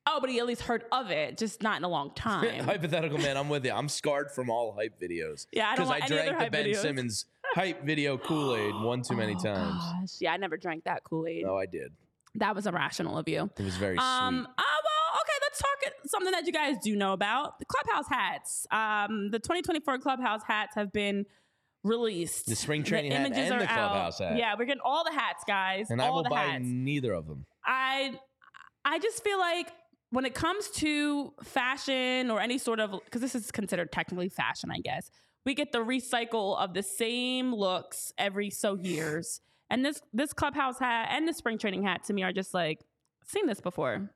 [0.06, 2.64] Oh, but he at least heard of it, just not in a long time.
[2.66, 3.72] Hypothetical man, I'm with you.
[3.72, 5.48] I'm scarred from all hype videos.
[5.54, 6.76] Yeah, I don't because I want any other drank the hype Ben videos.
[6.82, 7.26] Simmons
[7.56, 9.82] hype video Kool Aid one too many Oh, times.
[9.82, 10.10] Gosh.
[10.22, 11.44] Yeah, I never drank that Kool Aid.
[11.46, 11.92] No, I did.
[12.36, 13.50] That was irrational of you.
[13.58, 14.40] It was very Um.
[14.46, 14.56] sweet.
[14.58, 15.22] Oh well.
[15.22, 15.34] Okay.
[15.44, 18.66] Let's talk something that you guys do know about the clubhouse hats.
[18.72, 19.30] Um.
[19.32, 21.26] The 2024 clubhouse hats have been
[21.84, 22.48] released.
[22.48, 24.30] The spring training hat and are the clubhouse out.
[24.32, 24.38] hat.
[24.38, 25.90] Yeah, we're getting all the hats, guys.
[25.92, 26.64] And all I will the buy hats.
[26.66, 27.46] neither of them.
[27.66, 28.14] I
[28.84, 29.68] I just feel like
[30.14, 34.70] when it comes to fashion or any sort of because this is considered technically fashion,
[34.72, 35.10] I guess.
[35.46, 39.42] We get the recycle of the same looks every so years.
[39.70, 42.80] And this this clubhouse hat and the spring training hat to me are just like
[43.26, 44.10] seen this before.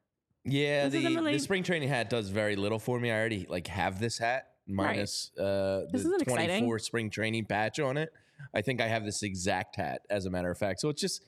[0.46, 3.12] Yeah, This the, really- the spring training hat does very little for me.
[3.12, 6.80] I already like have this hat minus uh, This the isn't 24 exciting.
[6.80, 8.14] spring training patch on it.
[8.54, 10.80] I think I have this exact hat, as a matter of fact.
[10.80, 11.26] So it's just,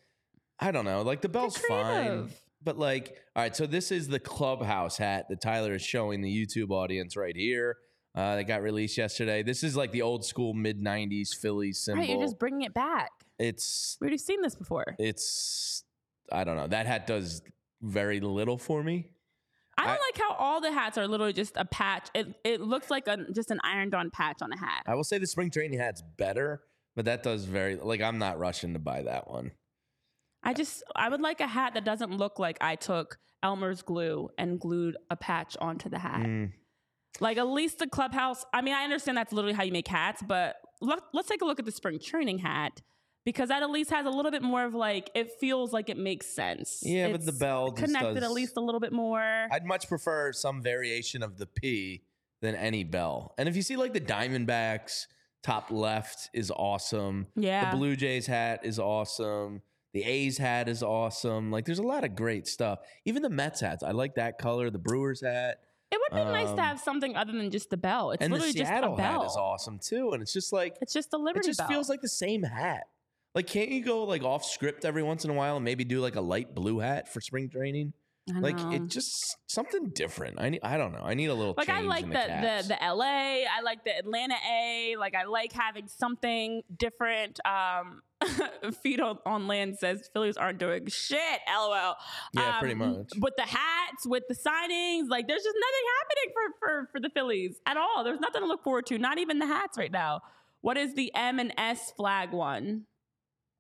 [0.60, 1.02] I don't know.
[1.02, 2.30] Like the bell's fine.
[2.64, 3.56] But like, all right.
[3.56, 7.78] So this is the clubhouse hat that Tyler is showing the YouTube audience right here.
[8.16, 9.44] Uh, that got released yesterday.
[9.44, 12.02] This is like the old school mid '90s Phillies symbol.
[12.02, 13.12] Right, you're just bringing it back.
[13.38, 14.96] it's We already seen this before.
[14.98, 15.84] it's
[16.32, 16.68] I don't know.
[16.68, 17.42] That hat does
[17.82, 19.10] very little for me.
[19.78, 22.10] I don't I- like how all the hats are literally just a patch.
[22.16, 24.84] It it looks like a just an ironed on patch on a hat.
[24.88, 26.64] I will say the spring training hat's better,
[26.96, 29.52] but that does very like I'm not rushing to buy that one.
[30.44, 34.30] I just I would like a hat that doesn't look like I took Elmer's glue
[34.38, 36.22] and glued a patch onto the hat.
[36.26, 36.52] Mm,
[37.20, 38.46] Like at least the clubhouse.
[38.54, 41.46] I mean, I understand that's literally how you make hats, but let, let's take a
[41.46, 42.82] look at the spring training hat
[43.26, 45.98] because that at least has a little bit more of like it feels like it
[45.98, 46.80] makes sense.
[46.84, 49.48] Yeah, but the bell just connected does- at least a little bit more.
[49.52, 52.04] I'd much prefer some variation of the P
[52.42, 53.34] than any bell.
[53.38, 55.08] And if you see like the Diamondbacks
[55.44, 57.28] top left is awesome.
[57.36, 59.62] yeah, The Blue Jays hat is awesome.
[59.94, 61.52] The A's hat is awesome.
[61.52, 62.80] Like there's a lot of great stuff.
[63.06, 63.84] Even the Mets hats.
[63.84, 64.70] I like that color.
[64.70, 65.60] The Brewers hat.
[65.92, 68.12] it would be nice um, to have something other than just the bell.
[68.12, 69.22] It's and the literally just a Seattle bell.
[69.22, 70.12] hat is awesome too.
[70.14, 71.46] And it's just like It's just the Liberty.
[71.46, 71.68] it just bell.
[71.68, 72.84] feels like the same hat.
[73.36, 76.00] Like, can't you go like off script every once in a while and maybe do
[76.02, 77.94] like a light blue hat for spring training?
[78.40, 80.40] Like, it just something different.
[80.40, 80.60] I need.
[80.64, 81.02] I don't know.
[81.04, 81.54] I need a little.
[81.58, 84.96] like I like the, the, the the LA, I like the Atlanta A.
[84.98, 87.40] Like I like having something different.
[87.46, 88.02] Um,
[88.84, 91.40] feet on, on land says Phillies aren't doing shit.
[91.48, 91.96] LOL.
[92.34, 93.12] Yeah, pretty Um, much.
[93.18, 97.10] With the hats, with the signings, like there's just nothing happening for for for the
[97.14, 98.04] Phillies at all.
[98.04, 98.98] There's nothing to look forward to.
[98.98, 100.22] Not even the hats right now.
[100.62, 102.84] What is the M and S flag one?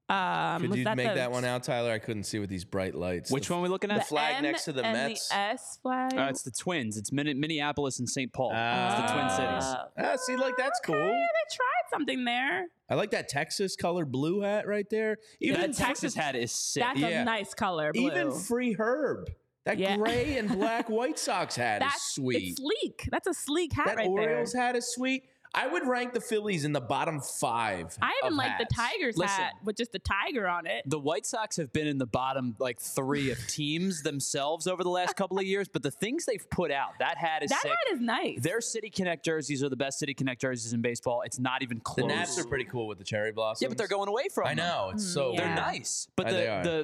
[0.09, 1.91] Um, Could you that make the- that one out, Tyler?
[1.91, 3.29] I couldn't see with these bright lights.
[3.29, 3.99] Which The- one are we looking at?
[3.99, 5.29] The flag M next to the and Mets?
[5.29, 6.17] The S flag.
[6.17, 6.97] Uh, it's the Twins.
[6.97, 8.33] It's Min- Minneapolis and St.
[8.33, 8.49] Paul.
[8.51, 9.35] it's the Twin Ah.
[9.35, 9.75] Cities.
[9.99, 11.05] Ah, see, like that's Okay, cool.
[11.11, 12.65] They tried something there.
[12.89, 15.17] I like that Texas colored blue hat right there.
[15.39, 16.81] Even that Texas hat is sick.
[16.81, 17.21] That's Yeah.
[17.21, 17.93] a nice color.
[17.93, 18.07] Blue.
[18.07, 19.29] even free Herb.
[19.65, 19.97] That Yeah.
[19.97, 22.49] gray and black White Sox hat That's is sweet.
[22.49, 23.07] It's sleek.
[23.11, 24.61] That's a sleek hat that right Orioles there.
[24.63, 25.25] hat is sweet.
[25.55, 27.97] I would rank the Phillies in the bottom five.
[28.01, 28.65] I even of like the.
[28.73, 29.35] Tigers Listen.
[29.35, 30.83] hat with just the tiger on it.
[30.85, 34.89] The White Sox have been in the bottom like three of teams themselves over the
[34.91, 37.71] last couple of years, but the things they've put out, that hat is That sick.
[37.71, 38.41] hat is nice.
[38.41, 41.23] Their City Connect jerseys are the best City Connect jerseys in baseball.
[41.25, 42.07] It's not even close.
[42.07, 42.15] The.
[42.15, 43.63] Nats are pretty cool with the cherry blossoms.
[43.63, 44.57] yeah, but they're going away from I them.
[44.67, 45.29] know it's so.
[45.31, 45.55] Hmm, yeah.
[45.55, 46.33] They're nice, but the,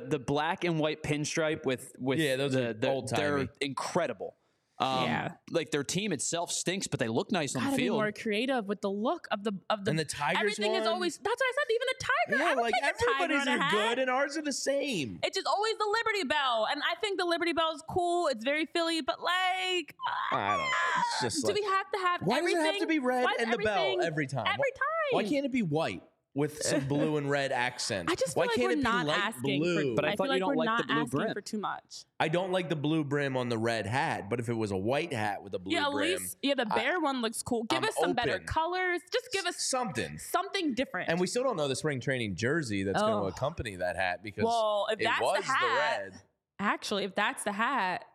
[0.02, 3.22] the the black and white pinstripe with with Yeah, those the, are the- old-timey.
[3.22, 4.36] They're incredible.
[4.78, 5.32] Um, Yeah.
[5.52, 7.96] like their team itself stinks, but they look nice on Gotta the be field.
[7.98, 9.92] more creative with the look of the of the.
[9.92, 11.18] And the Tigers everything is always.
[11.18, 11.74] That's what I said.
[11.74, 12.44] Even the tiger.
[12.44, 15.20] I Yeah, would like take tiger everybody's are good, and ours are the same.
[15.24, 18.28] It's just always the Liberty Bell, and I think the Liberty Bell is cool.
[18.28, 19.96] It's very Philly, but like,
[20.34, 20.66] I don't know.
[21.00, 23.24] It's just do like we have to have why does it have to be red
[23.24, 24.46] Why and the bell every time?
[24.46, 25.12] Every time.
[25.12, 26.02] Why can't it be white?
[26.36, 28.12] With some blue and red accents.
[28.12, 29.90] I just feel Why like can't we're it be not light asking blue?
[29.92, 29.96] for.
[29.96, 31.34] But I I, thought feel you like don't we're like not the blue asking brim.
[31.34, 32.04] for too much.
[32.20, 34.78] I don't like the blue brim on the red hat, but if it was a
[34.78, 37.64] white hat with a blue yeah, at brim, least yeah, the I- one looks cool.
[37.64, 39.02] Give I'm us some better colors.
[39.12, 40.18] Just give us something.
[40.20, 41.10] something different.
[41.10, 43.22] And we still don't know the spring training jersey that's going Oh.
[43.22, 46.14] to accompany that hat because well, if it that's was the hat, red.
[46.60, 48.06] actually, if that's the hat,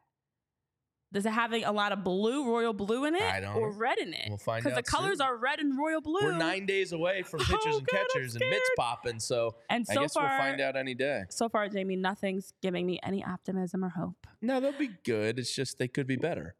[1.12, 3.98] does it having a lot of blue, royal blue in it, I don't or red
[3.98, 4.26] in it?
[4.28, 5.26] We'll find out Because the colors soon.
[5.26, 6.20] are red and royal blue.
[6.22, 9.18] We're nine days away from oh, pitchers Oh, and God, catchers and mitts popping.
[9.20, 11.22] So and so I guess far, we'll find out any day.
[11.30, 14.26] so far, Jamie, nothing's giving me any optimism or hope.
[14.40, 15.38] No, they'll be good.
[15.38, 16.54] It's just they could be better.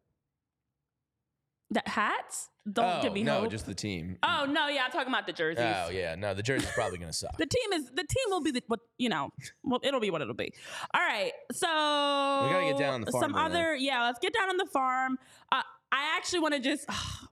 [1.71, 3.49] That hats don't oh, give me no, hope.
[3.49, 4.17] just the team.
[4.23, 5.63] oh no, yeah, I'm talking about the jerseys.
[5.63, 7.35] Oh yeah, no, the jersey's probably going to suck.
[7.37, 9.29] The team is the team will be the what you know.
[9.63, 10.53] Well, it'll be what it'll be.
[10.93, 13.59] All right, so We gotta get down on the farm Some right now.
[13.59, 15.17] other yeah, let's get down on the farm.
[15.51, 15.61] Uh,
[15.93, 16.85] I actually want to just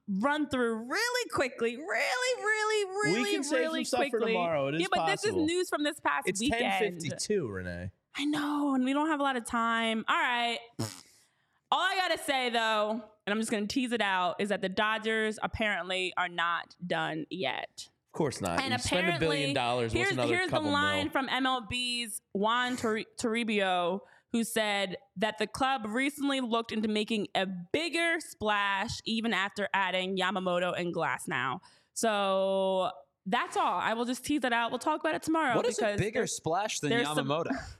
[0.07, 4.33] run through really quickly, really, really, really, we can save really some stuff for quickly.
[4.33, 4.67] tomorrow.
[4.67, 5.15] It is yeah, but possible.
[5.15, 7.01] this is news from this past It's weekend.
[7.01, 7.91] fifty two, Renee.
[8.17, 10.03] I know, and we don't have a lot of time.
[10.07, 10.57] All right.
[11.71, 14.69] All I gotta say though, and I'm just gonna tease it out, is that the
[14.69, 17.87] Dodgers apparently are not done yet.
[18.13, 18.59] Of course not.
[18.59, 19.93] And you spend a billion apparently, dollars.
[19.93, 21.11] Here's, another here's the line mil?
[21.11, 23.99] from MLB's Juan Tor- Toribio,
[24.31, 30.17] who said that the club recently looked into making a bigger splash even after adding
[30.17, 31.59] Yamamoto and Glasnow.
[31.93, 32.89] So
[33.27, 33.79] that's all.
[33.79, 34.71] I will just tease it out.
[34.71, 35.55] We'll talk about it tomorrow.
[35.55, 37.51] What is a bigger splash than there's some- Yamamoto?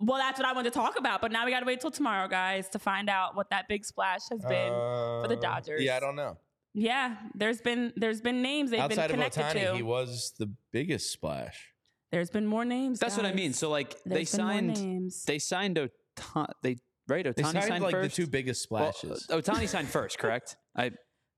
[0.00, 1.90] Well, that's what I wanted to talk about, but now we got to wait till
[1.90, 4.72] tomorrow, guys, to find out what that big splash has been.
[4.72, 5.82] For the Uh, Dodgers.
[5.82, 6.38] Yeah, I don't know.
[6.72, 9.76] yeah, there's been there's been names they've Outside been of connected Ohtani, to.
[9.76, 11.72] he was the biggest splash.
[12.12, 12.98] there's been more names.
[12.98, 13.52] That's what I mean.
[13.52, 15.24] So like they There's been more signed names.
[15.24, 16.76] they signed Ohtani they
[17.08, 18.16] right Ohtani They signed, signed like first.
[18.16, 19.26] the two biggest Well, splashes.
[19.28, 20.56] Ohtani signed first, correct?
[20.76, 20.92] I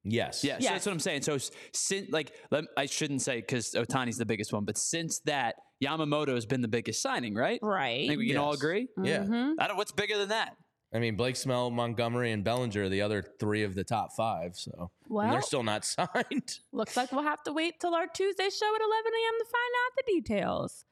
[0.05, 0.44] yes.
[0.44, 1.22] yeah, so that's what I'm saying.
[1.22, 1.38] So
[1.72, 6.34] since like let, I shouldn't say because Ohtani's the biggest one, but since that Yamamoto
[6.34, 7.59] has been the biggest signing, right?
[7.62, 8.05] right.
[8.05, 8.88] I think we can all agree.
[9.03, 9.24] Yeah.
[9.24, 9.55] Mhm.
[9.59, 9.76] I don't.
[9.76, 10.57] What's bigger than that?
[10.94, 14.57] I mean, Blake Snell, Montgomery, and Bellinger are the other three of the top five.
[14.57, 16.59] So and they're still not signed.
[16.70, 19.34] looks like we'll have to wait till our Tuesday show at 11 a.m.
[19.38, 20.84] to find out the details.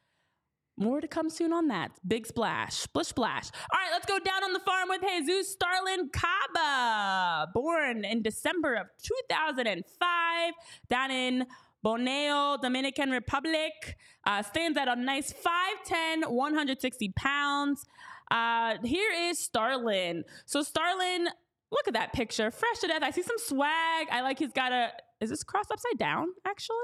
[0.81, 1.91] More to come soon on that.
[2.09, 2.74] Big splash.
[2.74, 3.51] Splish splash.
[3.70, 8.76] All right, let's go down on the farm with Jesus Starlyn Caba, born in December
[8.76, 10.55] of 2005
[10.89, 11.47] down in
[11.85, 13.99] Bonao, Dominican Republic.
[14.24, 17.85] Uh, stands at a nice 5'10, 160 pounds.
[18.31, 20.22] Uh, here is Starlyn.
[20.47, 21.26] So Starlyn,
[21.70, 22.51] look at that picture.
[22.51, 23.03] Fresh to death.
[23.03, 24.07] I see some swag.
[24.11, 26.76] I like he's got a, is this crossed upside down actually?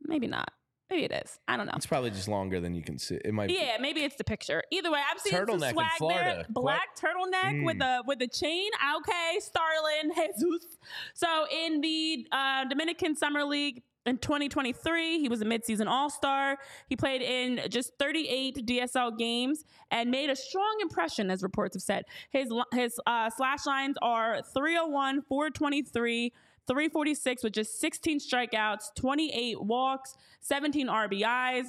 [0.00, 0.52] Maybe not.
[0.92, 1.38] Maybe it is.
[1.48, 1.72] I don't know.
[1.74, 3.14] It's probably just longer than you can see.
[3.24, 3.48] It might.
[3.48, 4.62] Yeah, maybe it's the picture.
[4.70, 6.34] Either way, I've seen Turtleneck some in swag Florida.
[6.36, 6.46] there.
[6.50, 8.00] Black turtleneck with Mm.
[8.00, 8.68] a with a chain.
[8.98, 10.76] Okay, Starlyn Jesus.
[11.14, 16.58] So in the uh, Dominican Summer League in 2023, he was a midseason All Star.
[16.88, 21.82] He played in just 38 DSL games and made a strong impression, as reports have
[21.82, 22.04] said.
[22.30, 26.32] His his uh, slash lines are 301, 423.
[26.72, 31.66] 346 with just 16 strikeouts, 28 walks, 17 RBIs.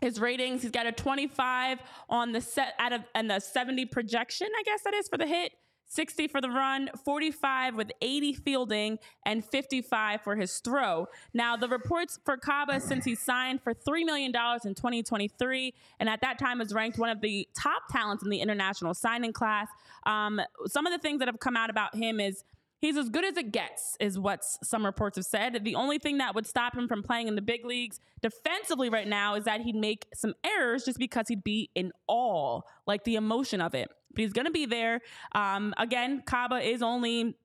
[0.00, 4.46] His ratings, he's got a 25 on the set out of and the 70 projection,
[4.56, 5.52] I guess that is for the hit.
[5.88, 11.08] 60 for the run, 45 with 80 fielding, and 55 for his throw.
[11.32, 16.20] Now, the reports for Caba since he signed for $3 million in 2023, and at
[16.20, 19.68] that time was ranked one of the top talents in the international signing class.
[20.04, 22.44] Um, some of the things that have come out about him is
[22.80, 25.64] He's as good as it gets, is what some reports have said.
[25.64, 29.08] The only thing that would stop him from playing in the big leagues defensively right
[29.08, 33.16] now is that he'd make some errors just because he'd be in awe, like the
[33.16, 33.88] emotion of it.
[34.14, 35.00] But he's going to be there.
[35.34, 37.36] Um, again, Caba is only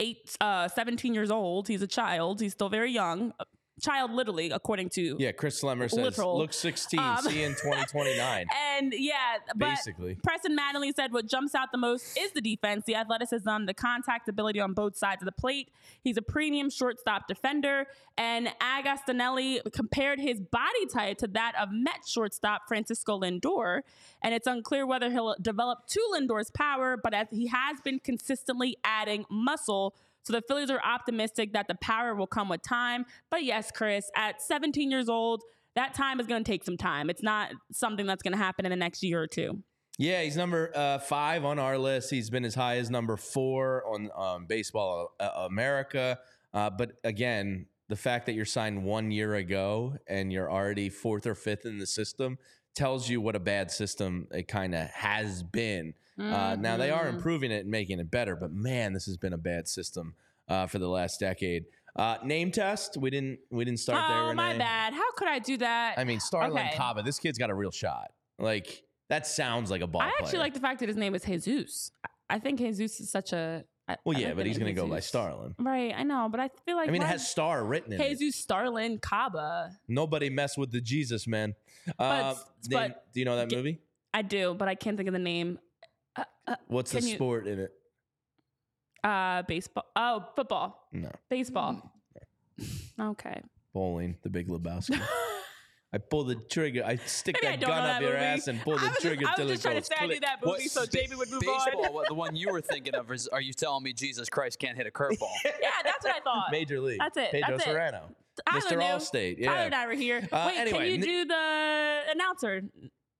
[0.00, 1.68] eight, uh, 17 years old.
[1.68, 2.40] He's a child.
[2.40, 3.34] He's still very young.
[3.80, 5.16] Child, literally, according to.
[5.18, 6.38] Yeah, Chris Slemmer says, Literal.
[6.38, 8.46] look 16, Um, see in 2029.
[8.78, 9.14] And yeah,
[9.54, 10.16] but Basically.
[10.22, 14.28] Preston Mattingly said what jumps out the most is the defense, the athleticism, the contact
[14.28, 15.70] ability on both sides of the plate.
[16.02, 17.86] He's a premium shortstop defender.
[18.18, 23.80] And Agostinelli compared his body type to that of Met shortstop Francisco Lindor.
[24.22, 28.76] And it's unclear whether he'll develop to Lindor's power, but as he has been consistently
[28.84, 29.94] adding muscle.
[30.26, 33.06] So the Phillies are optimistic that the power will come with time.
[33.30, 35.44] But yes, Chris, at 17 years old,
[35.76, 37.08] that time is going to take some time.
[37.08, 39.62] It's not something that's going to happen in the next year or two.
[39.98, 42.10] Yeah, he's number uh, five on our list.
[42.10, 46.18] He's been as high as number four on um, Baseball uh, America.
[46.52, 51.24] Uh, but again, the fact that you're signed one year ago and you're already fourth
[51.24, 52.36] or fifth in the system
[52.74, 55.94] tells you what a bad system it kind of has been.
[56.18, 57.14] Uh, now they are Mhm.
[57.14, 60.14] improving it and making it better, but man, this has been a bad system
[60.48, 61.64] uh, for the last decade.
[61.96, 62.96] Uh, name test.
[62.96, 63.38] We didn't.
[63.50, 64.18] We didn't start there.
[64.22, 64.92] oh, my bad.
[64.92, 65.98] How could I do that?
[65.98, 66.70] I mean, Starlyn Okay.
[66.76, 67.04] Caba.
[67.04, 68.12] This kid's got a real shot.
[68.38, 70.38] Like that sounds like a ball I actually player.
[70.40, 71.90] like the fact that his name is Jesus.
[72.28, 73.64] I think Jesus is such a.
[73.88, 75.12] I- well, I yeah, but he's going to go by Jesus.
[75.12, 75.54] Starlyn.
[75.58, 78.18] Right, I know, but I feel like I mean, it has star written in it.
[78.18, 79.70] Jesus Starlyn Caba.
[79.88, 81.54] Nobody mess with the Jesus man.
[81.98, 82.34] Uh,
[82.68, 83.80] But- name- do you know that movie?
[84.12, 85.58] I do, but I can't think of the name.
[86.16, 87.72] Uh, uh, What's the can you- sport in it?
[89.04, 89.84] uh baseball.
[89.94, 90.88] Oh, football.
[90.92, 91.80] No, Baseball.
[93.00, 93.40] Okay.
[93.74, 94.16] bowling.
[94.22, 95.00] The Big Lebowski.
[95.92, 96.82] I pull the trigger.
[96.84, 98.24] I stick Maybe I that don't gun know up that your movie.
[98.24, 99.80] ass and pull I the was just- trigger I was till just it trying to
[99.80, 100.20] goes say I knew click.
[100.22, 101.92] that movie, so Jamie would move baseball, on.
[101.94, 104.76] what, the one you were thinking of is, are you telling me Jesus Christ can't
[104.76, 105.28] hit a curveball?
[105.44, 105.50] yeah,
[105.84, 106.46] that's what I thought.
[106.50, 106.98] Major League.
[106.98, 107.70] That's it, Pedro that's it.
[107.70, 108.08] Serrano.
[108.48, 108.70] Tyler Mr.
[108.72, 108.76] knew.
[108.84, 109.44] Allstate.
[109.44, 109.64] Tyler Yeah.
[109.64, 110.28] and I were here.
[110.32, 112.62] Uh, Wait, anyway, can you n- do the announcer?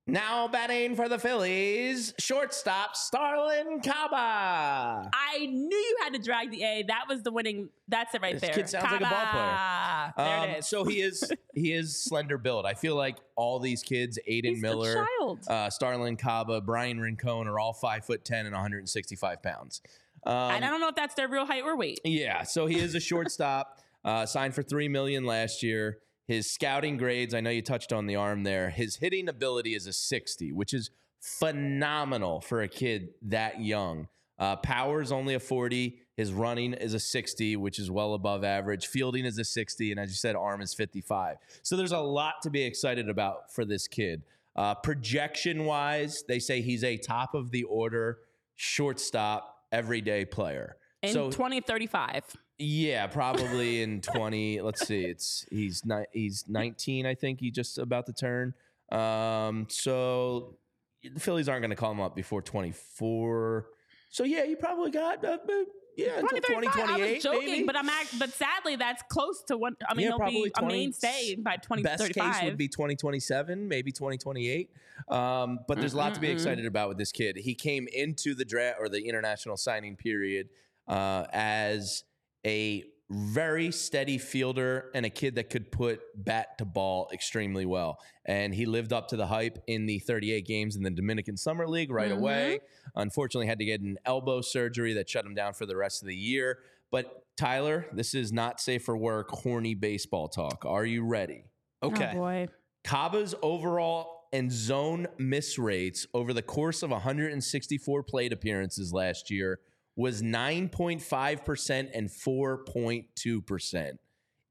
[0.09, 5.11] Now batting for the Phillies, shortstop Starlyn Caba.
[5.13, 6.85] I knew you had to drag the A.
[6.87, 7.71] That was the winning.
[7.89, 8.53] That's it right This there.
[8.55, 10.13] kid sounds like a ball player.
[10.17, 10.67] There Um, it is.
[10.69, 12.67] So he is he is slender build.
[12.67, 15.05] I feel like all these kids, Aidan He's Miller,
[15.49, 19.81] uh, Starlyn Caba, Bryan Rincon, are all five foot ten and 165 pounds.
[20.25, 22.01] Um, and I don't know if that's their real height or weight.
[22.05, 23.81] Yeah, so he is a shortstop.
[24.05, 25.99] uh, signed for three million last year.
[26.27, 28.71] His scouting grades, I know you touched on the arm there.
[28.71, 34.09] His hitting ability is a 60, which is phenomenal for a kid that young.
[34.39, 35.99] Uh, power is only a 40.
[36.17, 38.87] His running is a 60, which is well above average.
[38.87, 41.37] Fielding is a 60, and as you said, arm is 55.
[41.63, 44.23] So there's a lot to be excited about for this kid.
[44.57, 48.19] Uh, projection wise, they say he's a top of the order
[48.57, 50.77] shortstop, everyday player.
[51.03, 52.37] In so 2035.
[52.59, 54.61] Yeah, probably in 20.
[54.63, 55.05] let's see.
[55.05, 57.41] It's he's ni- he's 19, I think.
[57.41, 58.55] He just about to turn.
[58.91, 60.57] Um, so
[61.03, 63.67] the Phillies aren't going to call him up before 24.
[64.09, 65.53] So yeah, you probably got uh, uh,
[65.97, 66.49] yeah until 2035.
[66.49, 67.15] I 2028.
[67.15, 67.65] was joking, maybe.
[67.65, 69.77] but I'm act- but sadly that's close to one.
[69.89, 72.35] I mean, Yeah, he'll probably be a 20 mainstay by best 2035.
[72.35, 74.71] case would be 2027, maybe 2028.
[75.09, 77.37] Um, but there's a lot to be excited about with this kid.
[77.37, 80.49] He came into the draft or the international signing period
[80.89, 82.05] uh, as
[82.47, 87.99] a very steady fielder and a kid that could put bat to ball extremely well.
[88.25, 91.69] And he lived up to the hype in the 38 games in the Dominican Summer
[91.69, 92.19] League right Mhm.
[92.19, 92.61] away.
[92.97, 96.09] Unfortunately, had to get an elbow surgery that shut him down for the rest of
[96.09, 96.59] the year.
[96.91, 100.65] But Tyler, this is not safe for work, horny baseball talk.
[100.65, 101.45] Are you ready?
[101.83, 102.11] Okay.
[102.13, 102.49] Oh boy.
[102.83, 109.61] Caba's overall and zone miss rates over the course of 164 plate appearances last year
[109.97, 113.93] was 9.5% and 4.2%.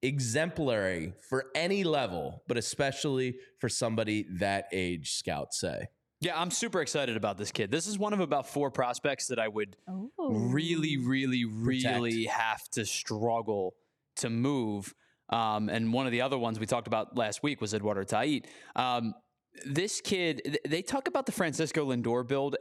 [0.02, 5.88] Exemplary for any level, but especially for somebody that age, scouts say.
[6.22, 7.72] Yeah, I'm super excited about this kid.
[7.72, 10.12] This is one of about four prospects that I would Oh.
[10.30, 11.96] really, really, Protect.
[11.96, 13.76] really have to struggle
[14.18, 14.94] to move.
[15.30, 18.48] Um, and one of the other ones we talked about last week was Eduardo Tait.
[18.76, 19.14] Um,
[19.66, 22.58] this kid, th- they talk about the Francisco Lindor build.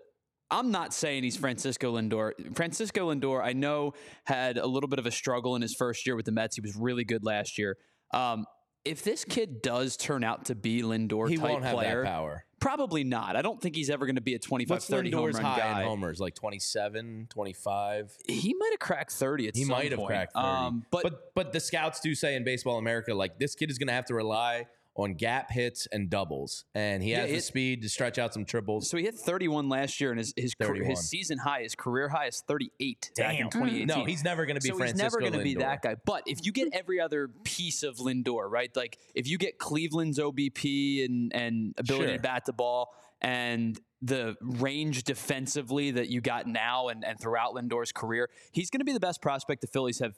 [0.50, 2.32] I'm not saying he's Francisco Lindor.
[2.54, 6.16] Francisco Lindor, I know, had a little bit of a struggle in his first year
[6.16, 6.56] with the Mets.
[6.56, 7.76] He was really good last year.
[8.12, 8.46] Um,
[8.84, 12.08] if this kid does turn out to be Lindor He type won't have player, that
[12.08, 12.44] power.
[12.60, 13.34] probably not.
[13.34, 15.80] I don't think he's ever going to be a 25, What's 30 home run guy.
[15.80, 16.20] in homers?
[16.20, 18.12] Like 27, 25?
[18.28, 20.46] He might have cracked 30 at He might have cracked 30.
[20.46, 23.78] Um, but, but but the scouts do say in baseball America, like this kid is
[23.78, 24.66] going to have to rely
[24.96, 28.44] on gap hits and doubles, and he Yeah, has the speed to stretch out some
[28.44, 28.88] triples.
[28.88, 30.90] so he hit 31 last year, and his his, car- 31.
[30.90, 33.50] his season high, his career high is 38 back in mm.
[33.50, 33.86] 2018.
[33.86, 35.96] No, he's never going to be so Francisco he's never gonna be that guy.
[36.04, 38.70] But if you get every other piece of Lindor, right?
[38.76, 42.16] Like if you get Cleveland's OBP and and ability Sure.
[42.16, 47.54] to bat the ball and the range defensively that you got now and, and throughout
[47.54, 50.14] Lindor's career, he's going to be the best prospect the Phillies have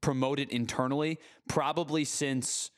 [0.00, 1.18] promoted internally,
[1.48, 2.70] probably since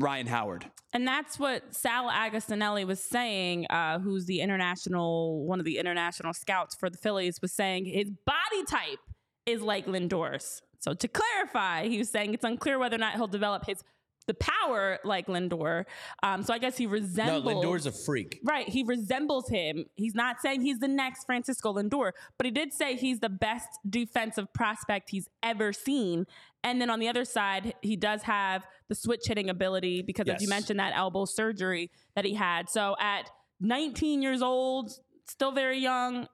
[0.00, 0.66] Ryan Howard.
[0.92, 6.32] And that's what Sal Agostinelli was saying, uh, who's the international, one of the international
[6.32, 8.98] scouts for the Phillies, was saying his body type
[9.46, 10.62] is like Lindor's.
[10.80, 13.82] So to clarify, he was saying it's unclear whether or not he'll develop his
[14.26, 15.84] the power like Lindor.
[16.22, 17.44] Um, so I guess he No, resembles.
[17.44, 18.38] Lindor's a freak.
[18.44, 19.86] Right, he resembles him.
[19.96, 23.66] He's not saying he's the next Francisco Lindor, but he did say he's the best
[23.88, 26.26] defensive prospect he's ever seen.
[26.62, 30.42] And then on the other side, he does have the switch hitting ability because, as
[30.42, 32.68] you mentioned, that elbow surgery that he had.
[32.68, 33.30] So at
[33.60, 34.90] 19 years old,
[35.26, 36.26] still very young,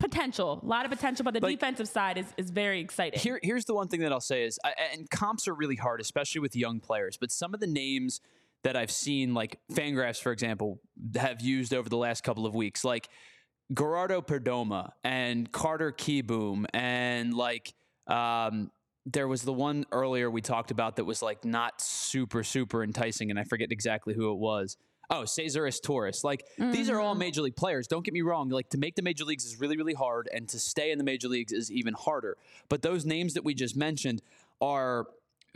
[0.00, 3.20] potential, a lot of potential, but the Like- defensive side is, is very exciting.
[3.20, 4.58] Here, here's the one thing that I'll say is,
[4.92, 7.16] and comps are really hard, especially with young players.
[7.16, 8.20] But some of the names
[8.64, 10.80] that I've seen, like Fangraphs, for example,
[11.16, 13.08] have used over the last couple of weeks, like
[13.72, 17.74] Geraldo Perdomo and Carter Kieboom, and like
[18.06, 18.70] um,
[19.06, 23.30] there was the one earlier we talked about that was like not super super enticing,
[23.30, 24.76] and I forget exactly who it was.
[25.10, 26.24] Oh, Cesaris Torres.
[26.24, 27.20] Like these are all mm-hmm.
[27.20, 27.86] major league players.
[27.86, 28.48] Don't get me wrong.
[28.48, 31.04] Like to make the major leagues is really really hard, and to stay in the
[31.04, 32.36] major leagues is even harder.
[32.68, 34.22] But those names that we just mentioned
[34.60, 35.06] are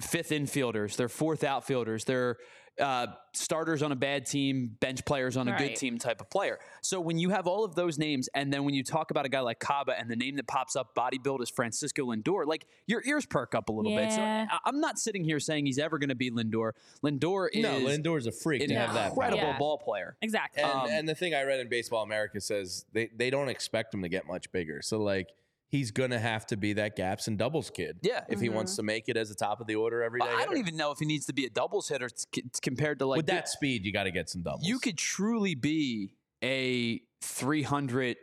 [0.01, 0.96] fifth infielders.
[0.96, 2.05] They're fourth outfielders.
[2.05, 2.36] They're
[2.81, 6.59] uh, starters on a bad team, bench players on a good team type of player.
[6.83, 9.29] So when you have all of those names, and then when you talk about a
[9.29, 13.03] guy like Caba, and the name that pops up, bodybuild, is Francisco Lindor, like your
[13.07, 14.12] ears perk up a little bit.
[14.12, 16.72] So I- I'm not sitting here saying he's ever going to be Lindor.
[17.05, 19.09] Lindor is No, Lindor's a freak an to have that.
[19.11, 19.59] incredible Yeah.
[19.59, 20.16] ball player.
[20.22, 20.62] Exactly.
[20.62, 23.93] And, Um, and the thing I read in Baseball America says they, they don't expect
[23.95, 24.83] him to get much bigger.
[24.83, 25.29] So like
[25.68, 27.98] he's gonna have to be that gaps and doubles kid.
[28.02, 28.24] Yeah.
[28.28, 28.80] If he wants mm-hmm.
[28.80, 30.28] to make it as a top of the order every day.
[30.28, 32.98] I don't even know if he needs to be a doubles hitter t- c- compared
[33.00, 34.66] to like with that speed, you got to get some doubles.
[34.66, 38.16] you could truly be a 300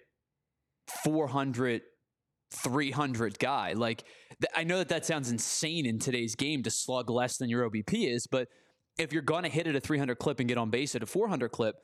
[1.03, 1.81] 400
[2.51, 4.03] 300 guy like
[4.39, 7.69] th- i know that that sounds insane in today's game to slug less than your
[7.69, 8.47] obp is but
[8.97, 11.05] if you're going to hit at a 300 clip and get on base at a
[11.05, 11.75] 400 clip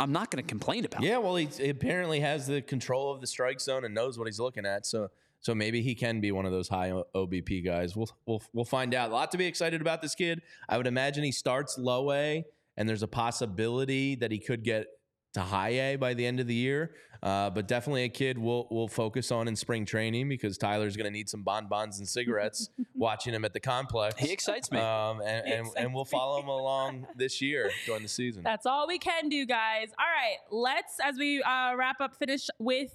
[0.00, 3.12] i'm not going to complain about it Yeah, well, he he apparently has the control
[3.12, 4.86] of the strike zone and knows what he's looking at.
[4.86, 5.08] So,
[5.40, 7.94] so maybe he can be one of those high OBP guys.
[7.96, 9.10] We'll we'll we'll find out.
[9.10, 10.42] A lot to be excited about this kid.
[10.68, 12.44] I would imagine he starts low A,
[12.76, 14.86] and there's a possibility that he could get
[15.34, 16.92] to high A by the end of the year.
[17.22, 21.04] Uh, but definitely a kid we'll we'll focus on in spring training because Tyler's going
[21.04, 24.18] to need some bonbons and cigarettes watching him at the complex.
[24.18, 28.02] he excites me Um, and, He and, and we'll follow him along this year during
[28.02, 28.42] the season.
[28.42, 29.88] That's all we can do, guys.
[29.98, 32.90] All right, let's as we uh, wrap up, finish with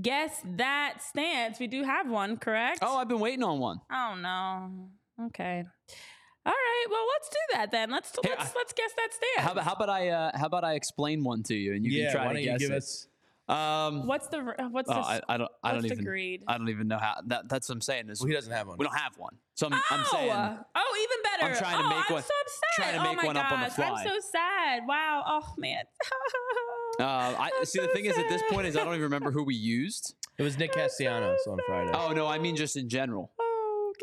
[0.00, 1.60] guess that stance.
[1.60, 2.78] We do have one, correct?
[2.82, 4.88] oh i've been waiting on one Oh no.
[5.26, 5.64] Okay.
[6.46, 6.86] All right.
[6.90, 7.90] Well, let's do that then.
[7.90, 9.46] Let's Here, let's I- let's guess that stance.
[9.46, 11.90] how about, how about i uh, how about i explain one to you and you
[11.90, 13.08] yeah, can try why to don't guess you give it us?
[13.48, 14.38] um what's the
[14.70, 16.42] what's oh, the I, I don't i don't even greed?
[16.48, 18.66] i don't even know how that that's what i'm saying is Well, he doesn't have
[18.66, 18.76] one.
[18.78, 21.52] we don't have one so i'm, I'm oh, saying oh, even better.
[21.52, 22.76] I'm trying to oh, make I'm one- so upset.
[22.76, 24.02] trying to oh make my one up on the gosh, fly.
[24.02, 24.82] I'm so sad.
[24.86, 25.22] Wow.
[25.26, 25.84] Oh man.
[26.98, 27.78] Uh, I I'm see.
[27.78, 30.14] The so thing is, at this point, is I don't even remember who we used.
[30.38, 31.90] It was Nick I'm so Castellanos on Friday.
[31.92, 33.32] Oh no, I mean just in general.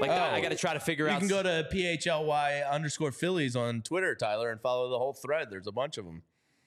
[0.04, 0.32] Oh, Like God.
[0.32, 0.42] I, I Oh.
[0.42, 1.22] got to try to figure You out.
[1.22, 5.48] You can go to PHLY underscore Phillies on Twitter, Tyler, and follow the whole thread.
[5.50, 6.24] There's a bunch of them.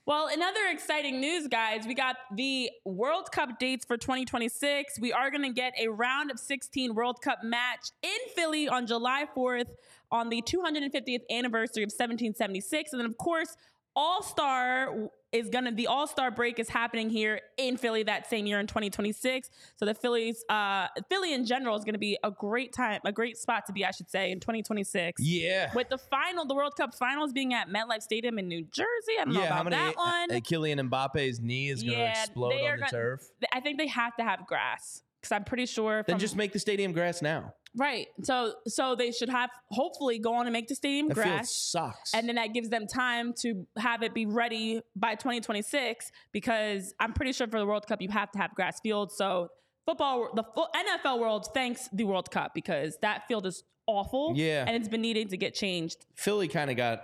[0.07, 5.01] Well, in other exciting news, guys, we got the World Cup dates for 2026.
[5.01, 8.87] We are going to get a round of 16 World Cup match in Philly on
[8.87, 9.71] July 4th
[10.13, 12.93] on the 250th anniversary of 1776.
[12.93, 13.57] And then, of course,
[13.99, 18.47] All Star is to, the All Star break is happening here in Philly that same
[18.47, 19.51] year in 2026.
[19.77, 23.13] So the Phillies, uh, Philly in general is going to be a great time, a
[23.13, 25.71] great spot to be, I should say, in 2026 Yeah.
[25.75, 28.87] with the final, the World Cup finals being at MetLife Stadium in New Jersey.
[29.21, 29.85] I don't know yeah, how about many?
[29.85, 30.31] that one.
[30.31, 33.23] Uh, Kylian Mbappe's knee is going to Yeah, explode on the gonna- turf.
[33.53, 36.03] I think they have to have grass because I'm pretty sure.
[36.07, 37.53] Then from- just make the stadium grass now.
[37.77, 38.07] right.
[38.23, 41.53] So so they should have hopefully go on and make the stadium That grass.
[41.55, 42.15] sucks.
[42.15, 47.13] And then that gives them time to have it be ready by 2026 because I'm
[47.13, 49.15] pretty sure for the World Cup you have to have grass fields.
[49.17, 49.49] So
[49.85, 54.33] football, the NFL world thanks the World Cup because that field is awful.
[54.35, 54.65] Yeah.
[54.67, 56.07] and it's been needing to get changed.
[56.17, 57.03] Philly kind of got,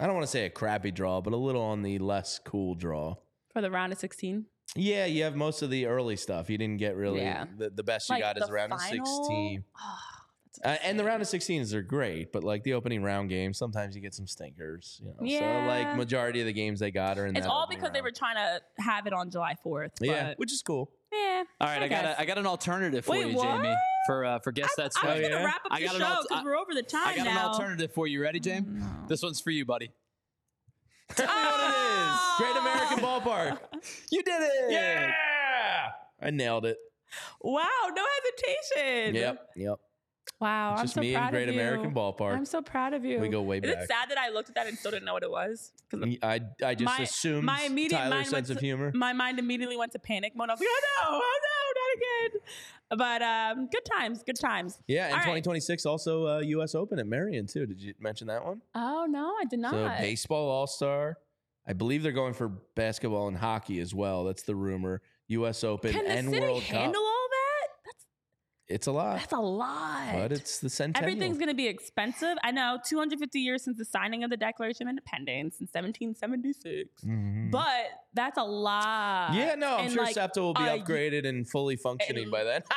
[0.00, 2.74] I don't want to say a crappy draw, but a little on the less cool
[2.74, 3.14] draw.
[3.54, 4.44] For the round of 16,
[4.76, 6.50] Yeah, you have most of the early stuff.
[6.50, 7.46] You didn't get really Yeah.
[7.56, 9.64] the, the best you Like got is the around the final- 16.
[9.80, 9.98] Oh,
[10.64, 13.94] Uh, and the round of 16s are great, but like the opening round games, sometimes
[13.94, 15.00] you get some stinkers.
[15.20, 15.40] You know?
[15.62, 17.92] So like majority of the games they got are in it's that all opening because
[17.92, 19.90] they were trying to have it on July 4th.
[20.00, 20.90] yeah, which is cool.
[21.12, 21.44] Yeah.
[21.60, 22.18] All right, I, got guess.
[22.18, 23.44] a, I got an alternative for Wait, you, what?
[23.62, 23.74] Jamie,
[24.06, 26.26] for uh, for guess I, that I was gonna wrap up I the show because
[26.32, 27.30] I- we're over the time I got now.
[27.30, 28.20] an alternative for you.
[28.20, 28.66] Ready, Jamie?
[28.68, 28.86] No.
[29.06, 29.90] This one's for you, buddy.
[31.14, 31.74] Tell me what it is.
[31.74, 32.34] Ah!
[32.38, 33.58] Great American Ballpark.
[34.10, 34.70] You did it.
[34.72, 35.90] Yeah,
[36.20, 36.76] I nailed it.
[37.40, 39.14] Wow, no hesitation.
[39.14, 39.78] Yep, yep.
[40.40, 41.60] Wow, It's I'm just so me proud and Great of you.
[41.60, 42.34] American Ballpark.
[42.36, 43.18] I'm so proud of you.
[43.18, 43.84] We go way Is back.
[43.84, 45.72] it sad that I looked at that and still didn't know what it was?
[46.22, 48.92] I, I just My- assumed my immediate Tyler's sense of humor.
[48.94, 50.50] my mind immediately went to panic mode.
[50.50, 51.40] I was like, oh no, oh
[51.98, 52.40] again.
[52.96, 54.78] But um, good times, good times.
[54.86, 55.24] Yeah, and All right.
[55.24, 56.74] 2026 also uh, U.S.
[56.74, 57.66] Open at Merion too.
[57.66, 58.62] Did you mention that one?
[58.74, 59.72] Oh no, I did not.
[59.72, 61.18] So baseball All Star.
[61.66, 64.24] I believe they're going for basketball and hockey as well.
[64.24, 65.02] That's the rumor.
[65.28, 65.62] U.S.
[65.64, 66.94] Open Can and World Cup.
[68.68, 68.74] That?
[68.74, 70.12] It's a lot, that's a lot.
[70.12, 71.10] but it's the centennial.
[71.10, 72.36] Everything's going to be expensive.
[72.42, 77.02] I know, 250 years since the signing of the Declaration of Independence in 1776.
[77.04, 77.50] Mhm.
[77.50, 77.66] But
[78.14, 79.34] that's a lot.
[79.34, 82.32] yeah, no, I'm And, sure like, SEPTA will be uh, upgraded and fully functioning and-
[82.32, 82.62] by then.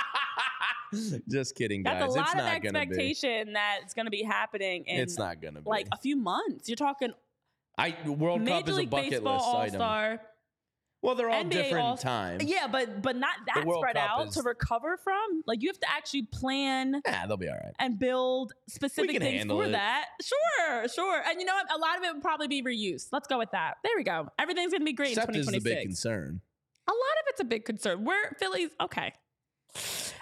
[1.30, 2.02] Just kidding, guys.
[2.02, 2.78] That's a lot it's of not gonna be.
[2.90, 5.70] expectation that's going to be happening in It's not gonna be.
[5.70, 6.68] like a few months.
[6.68, 7.14] You're talking
[7.78, 10.20] I World Cup Major is a League bucket Baseball list All item.
[11.04, 12.44] Well, they're all NBA different all- times.
[12.44, 15.42] Yeah, but but not that spread Cup out is- to recover from.
[15.48, 17.74] Like you have to actually plan Yeah, they'll be all right.
[17.80, 19.72] and build specific things for it.
[19.72, 20.06] that.
[20.22, 21.22] Sure, sure.
[21.28, 21.66] And you know what?
[21.76, 23.08] A lot of it would probably be reused.
[23.12, 23.76] Let's go with that.
[23.84, 24.28] There we go.
[24.38, 25.76] Everything's gonna be great Except in is the 2026.
[25.80, 26.42] big concern.
[26.88, 28.06] A lot of it's a big concern.
[28.06, 28.70] We're Phillies.
[28.80, 29.14] Okay.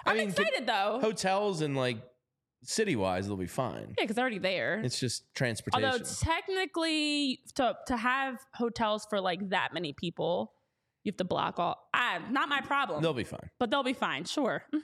[0.06, 0.98] I I'm mean, excited though.
[1.02, 1.98] Hotels and like
[2.62, 3.94] city wise, they'll be fine.
[3.98, 4.80] yeah, because they're already there.
[4.84, 5.84] It's just transportation.
[5.84, 10.52] Although technically, to to have hotels for like that many people,
[11.04, 11.88] you have to block all.
[11.94, 13.02] Ah, not my problem.
[13.02, 13.50] they'll be fine.
[13.58, 14.24] but they'll be fine.
[14.24, 14.62] Sure.
[14.72, 14.78] hmm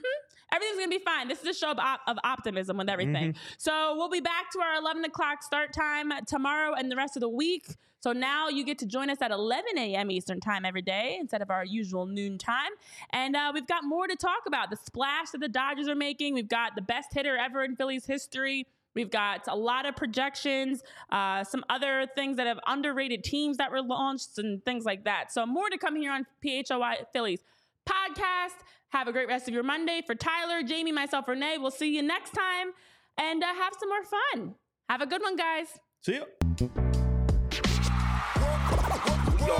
[0.53, 1.27] Everything's gonna be fine.
[1.27, 3.33] This is a show of, op- of optimism with everything.
[3.33, 3.53] Mm-hmm.
[3.57, 7.21] So we'll be back to our 11 o'clock start time tomorrow and the rest of
[7.21, 7.75] the week.
[7.99, 10.09] So now you get to join us at 11 a.m.
[10.09, 12.69] Eastern time every day instead of our usual noon time.
[13.09, 14.69] And uh, we've got more to talk about.
[14.69, 16.33] The splash that the Dodgers are making.
[16.33, 18.67] We've got the best hitter ever in Phillies history.
[18.97, 20.81] We've got a lot of projections,
[21.11, 25.31] uh, some other things that have underrated teams that were launched and things like that.
[25.31, 27.41] So more to come here on PHLY Phillies
[27.87, 28.55] podcast.
[28.89, 30.01] Have a great rest of your Monday.
[30.03, 32.71] For Tyler, Jamie, myself, Renee, we'll see you next time
[33.19, 34.55] and uh, have some more fun.
[34.89, 35.67] Have a good one, guys.
[36.01, 36.23] See ya.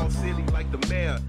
[0.09, 1.19] Silly like the mayor.